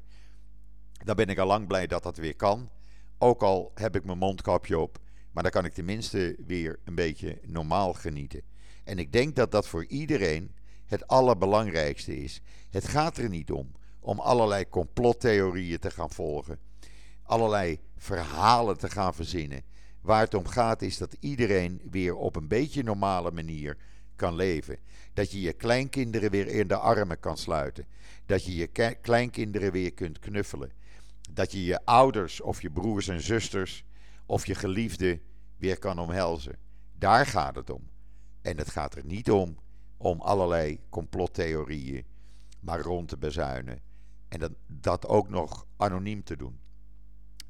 dan 1.03 1.15
ben 1.15 1.27
ik 1.27 1.37
al 1.37 1.47
lang 1.47 1.67
blij 1.67 1.87
dat 1.87 2.03
dat 2.03 2.17
weer 2.17 2.35
kan. 2.35 2.69
Ook 3.17 3.43
al 3.43 3.71
heb 3.75 3.95
ik 3.95 4.05
mijn 4.05 4.17
mondkapje 4.17 4.79
op, 4.79 4.99
maar 5.31 5.43
dan 5.43 5.51
kan 5.51 5.65
ik 5.65 5.73
tenminste 5.73 6.35
weer 6.45 6.79
een 6.83 6.95
beetje 6.95 7.39
normaal 7.45 7.93
genieten. 7.93 8.41
En 8.83 8.99
ik 8.99 9.11
denk 9.11 9.35
dat 9.35 9.51
dat 9.51 9.67
voor 9.67 9.85
iedereen 9.85 10.51
het 10.85 11.07
allerbelangrijkste 11.07 12.17
is. 12.17 12.41
Het 12.69 12.87
gaat 12.87 13.17
er 13.17 13.29
niet 13.29 13.51
om 13.51 13.71
om 13.99 14.19
allerlei 14.19 14.69
complottheorieën 14.69 15.79
te 15.79 15.91
gaan 15.91 16.09
volgen, 16.09 16.59
allerlei 17.23 17.79
verhalen 17.97 18.77
te 18.77 18.89
gaan 18.89 19.13
verzinnen. 19.13 19.63
Waar 20.01 20.21
het 20.21 20.33
om 20.33 20.47
gaat 20.47 20.81
is 20.81 20.97
dat 20.97 21.15
iedereen 21.19 21.81
weer 21.89 22.15
op 22.15 22.35
een 22.35 22.47
beetje 22.47 22.83
normale 22.83 23.31
manier 23.31 23.77
kan 24.15 24.35
leven. 24.35 24.77
Dat 25.13 25.31
je 25.31 25.41
je 25.41 25.53
kleinkinderen 25.53 26.31
weer 26.31 26.47
in 26.47 26.67
de 26.67 26.77
armen 26.77 27.19
kan 27.19 27.37
sluiten. 27.37 27.85
Dat 28.25 28.45
je 28.45 28.55
je 28.55 28.95
kleinkinderen 29.01 29.71
weer 29.71 29.93
kunt 29.93 30.19
knuffelen. 30.19 30.71
Dat 31.31 31.51
je 31.51 31.63
je 31.63 31.85
ouders 31.85 32.41
of 32.41 32.61
je 32.61 32.71
broers 32.71 33.07
en 33.07 33.21
zusters 33.21 33.83
of 34.29 34.45
je 34.45 34.55
geliefde 34.55 35.19
weer 35.57 35.79
kan 35.79 35.99
omhelzen. 35.99 36.57
Daar 36.97 37.25
gaat 37.25 37.55
het 37.55 37.69
om. 37.69 37.89
En 38.41 38.57
het 38.57 38.69
gaat 38.69 38.95
er 38.95 39.05
niet 39.05 39.31
om 39.31 39.57
om 39.97 40.21
allerlei 40.21 40.79
complottheorieën 40.89 42.05
maar 42.59 42.79
rond 42.79 43.07
te 43.07 43.17
bezuinen. 43.17 43.79
En 44.27 44.39
dat, 44.39 44.51
dat 44.67 45.07
ook 45.07 45.29
nog 45.29 45.65
anoniem 45.77 46.23
te 46.23 46.35
doen. 46.35 46.59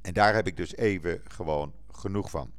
En 0.02 0.13
daar 0.13 0.34
heb 0.34 0.48
ik 0.48 0.58
dus 0.58 0.76
even 0.76 1.22
gewoon 1.28 1.74
genoeg 1.92 2.30
van. 2.30 2.52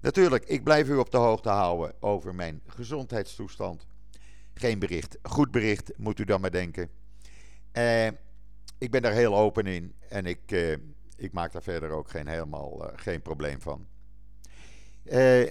Natuurlijk, 0.00 0.44
ik 0.44 0.64
blijf 0.64 0.88
u 0.88 0.96
op 0.96 1.10
de 1.10 1.16
hoogte 1.16 1.48
houden 1.48 2.02
over 2.02 2.34
mijn 2.34 2.62
gezondheidstoestand. 2.66 3.86
Geen 4.54 4.78
bericht, 4.78 5.18
goed 5.22 5.50
bericht 5.50 5.92
moet 5.96 6.18
u 6.18 6.24
dan 6.24 6.40
maar 6.40 6.50
denken. 6.50 6.90
Eh, 7.72 8.06
ik 8.78 8.90
ben 8.90 9.02
daar 9.02 9.12
heel 9.12 9.36
open 9.36 9.66
in 9.66 9.94
en 10.08 10.26
ik, 10.26 10.52
eh, 10.52 10.76
ik 11.16 11.32
maak 11.32 11.52
daar 11.52 11.62
verder 11.62 11.90
ook 11.90 12.08
geen, 12.08 12.26
helemaal 12.26 12.84
uh, 12.84 12.92
geen 12.96 13.22
probleem 13.22 13.60
van. 13.60 13.86
Eh, 15.04 15.46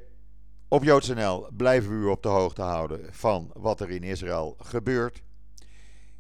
op 0.68 0.84
JoodsNL 0.84 1.48
blijven 1.58 1.90
we 1.90 1.96
u 1.96 2.06
op 2.06 2.24
de 2.24 2.30
hoogte 2.30 2.62
houden 2.62 3.14
van 3.14 3.52
wat 3.54 3.82
er 3.82 3.90
in 3.90 4.04
Israël 4.04 4.56
gebeurt. 4.60 5.24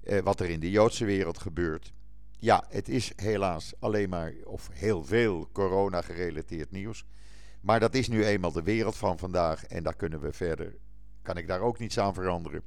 Eh, 0.04 0.20
wat 0.20 0.40
er 0.40 0.50
in 0.50 0.60
de 0.60 0.70
Joodse 0.70 1.06
wereld 1.06 1.38
gebeurt. 1.38 1.94
Ja, 2.38 2.66
het 2.70 2.90
is 2.90 3.12
helaas 3.16 3.74
alleen 3.80 4.10
maar, 4.10 4.34
of 4.44 4.70
heel 4.72 5.04
veel 5.04 5.50
corona-gerelateerd 5.52 6.72
nieuws. 6.72 7.06
Maar 7.62 7.80
dat 7.80 7.94
is 7.94 8.08
nu 8.08 8.26
eenmaal 8.26 8.52
de 8.52 8.64
wereld 8.64 8.96
van 8.96 9.18
vandaag 9.18 9.66
en 9.66 9.84
daar 9.84 9.96
kunnen 9.96 10.20
we 10.20 10.34
verder, 10.34 10.76
kan 11.22 11.38
ik 11.38 11.48
daar 11.48 11.62
ook 11.62 11.80
niets 11.80 12.00
aan 12.00 12.14
veranderen. 12.14 12.62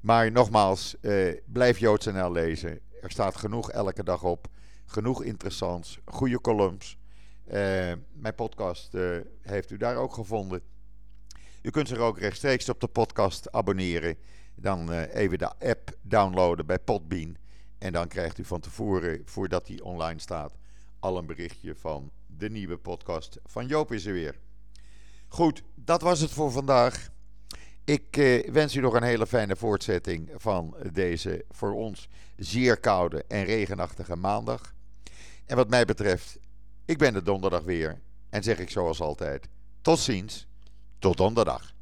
Maar 0.00 0.32
nogmaals, 0.32 1.00
eh, 1.00 1.34
blijf 1.46 1.78
JoodsNL 1.78 2.32
lezen. 2.32 2.80
Er 3.00 3.10
staat 3.10 3.36
genoeg 3.36 3.70
elke 3.70 4.04
dag 4.04 4.22
op. 4.22 4.48
Genoeg 4.86 5.22
interessants, 5.22 5.98
goede 6.04 6.40
columns. 6.40 6.98
Uh, 7.46 7.52
mijn 8.12 8.34
podcast 8.36 8.94
uh, 8.94 9.16
heeft 9.40 9.70
u 9.70 9.76
daar 9.76 9.96
ook 9.96 10.14
gevonden. 10.14 10.60
U 11.62 11.70
kunt 11.70 11.88
zich 11.88 11.98
ook 11.98 12.18
rechtstreeks 12.18 12.68
op 12.68 12.80
de 12.80 12.86
podcast 12.86 13.52
abonneren. 13.52 14.16
Dan 14.54 14.92
uh, 14.92 15.14
even 15.14 15.38
de 15.38 15.58
app 15.58 15.96
downloaden 16.02 16.66
bij 16.66 16.78
Podbean. 16.78 17.36
En 17.78 17.92
dan 17.92 18.08
krijgt 18.08 18.38
u 18.38 18.44
van 18.44 18.60
tevoren, 18.60 19.22
voordat 19.24 19.66
die 19.66 19.84
online 19.84 20.20
staat, 20.20 20.56
al 20.98 21.18
een 21.18 21.26
berichtje 21.26 21.74
van 21.74 22.10
de 22.26 22.50
nieuwe 22.50 22.76
podcast 22.76 23.38
van 23.44 23.66
Joop 23.66 23.92
is 23.92 24.06
er 24.06 24.12
weer. 24.12 24.38
Goed, 25.28 25.62
dat 25.74 26.02
was 26.02 26.20
het 26.20 26.30
voor 26.30 26.50
vandaag. 26.50 27.08
Ik 27.84 28.16
wens 28.52 28.74
u 28.74 28.80
nog 28.80 28.94
een 28.94 29.02
hele 29.02 29.26
fijne 29.26 29.56
voortzetting 29.56 30.30
van 30.36 30.76
deze 30.92 31.44
voor 31.50 31.72
ons 31.72 32.08
zeer 32.36 32.76
koude 32.80 33.24
en 33.28 33.44
regenachtige 33.44 34.16
maandag. 34.16 34.73
En 35.46 35.56
wat 35.56 35.68
mij 35.68 35.84
betreft, 35.84 36.38
ik 36.84 36.98
ben 36.98 37.14
er 37.14 37.24
donderdag 37.24 37.62
weer 37.62 38.00
en 38.30 38.42
zeg 38.42 38.58
ik 38.58 38.70
zoals 38.70 39.00
altijd: 39.00 39.48
tot 39.82 39.98
ziens, 39.98 40.46
tot 40.98 41.16
donderdag. 41.16 41.73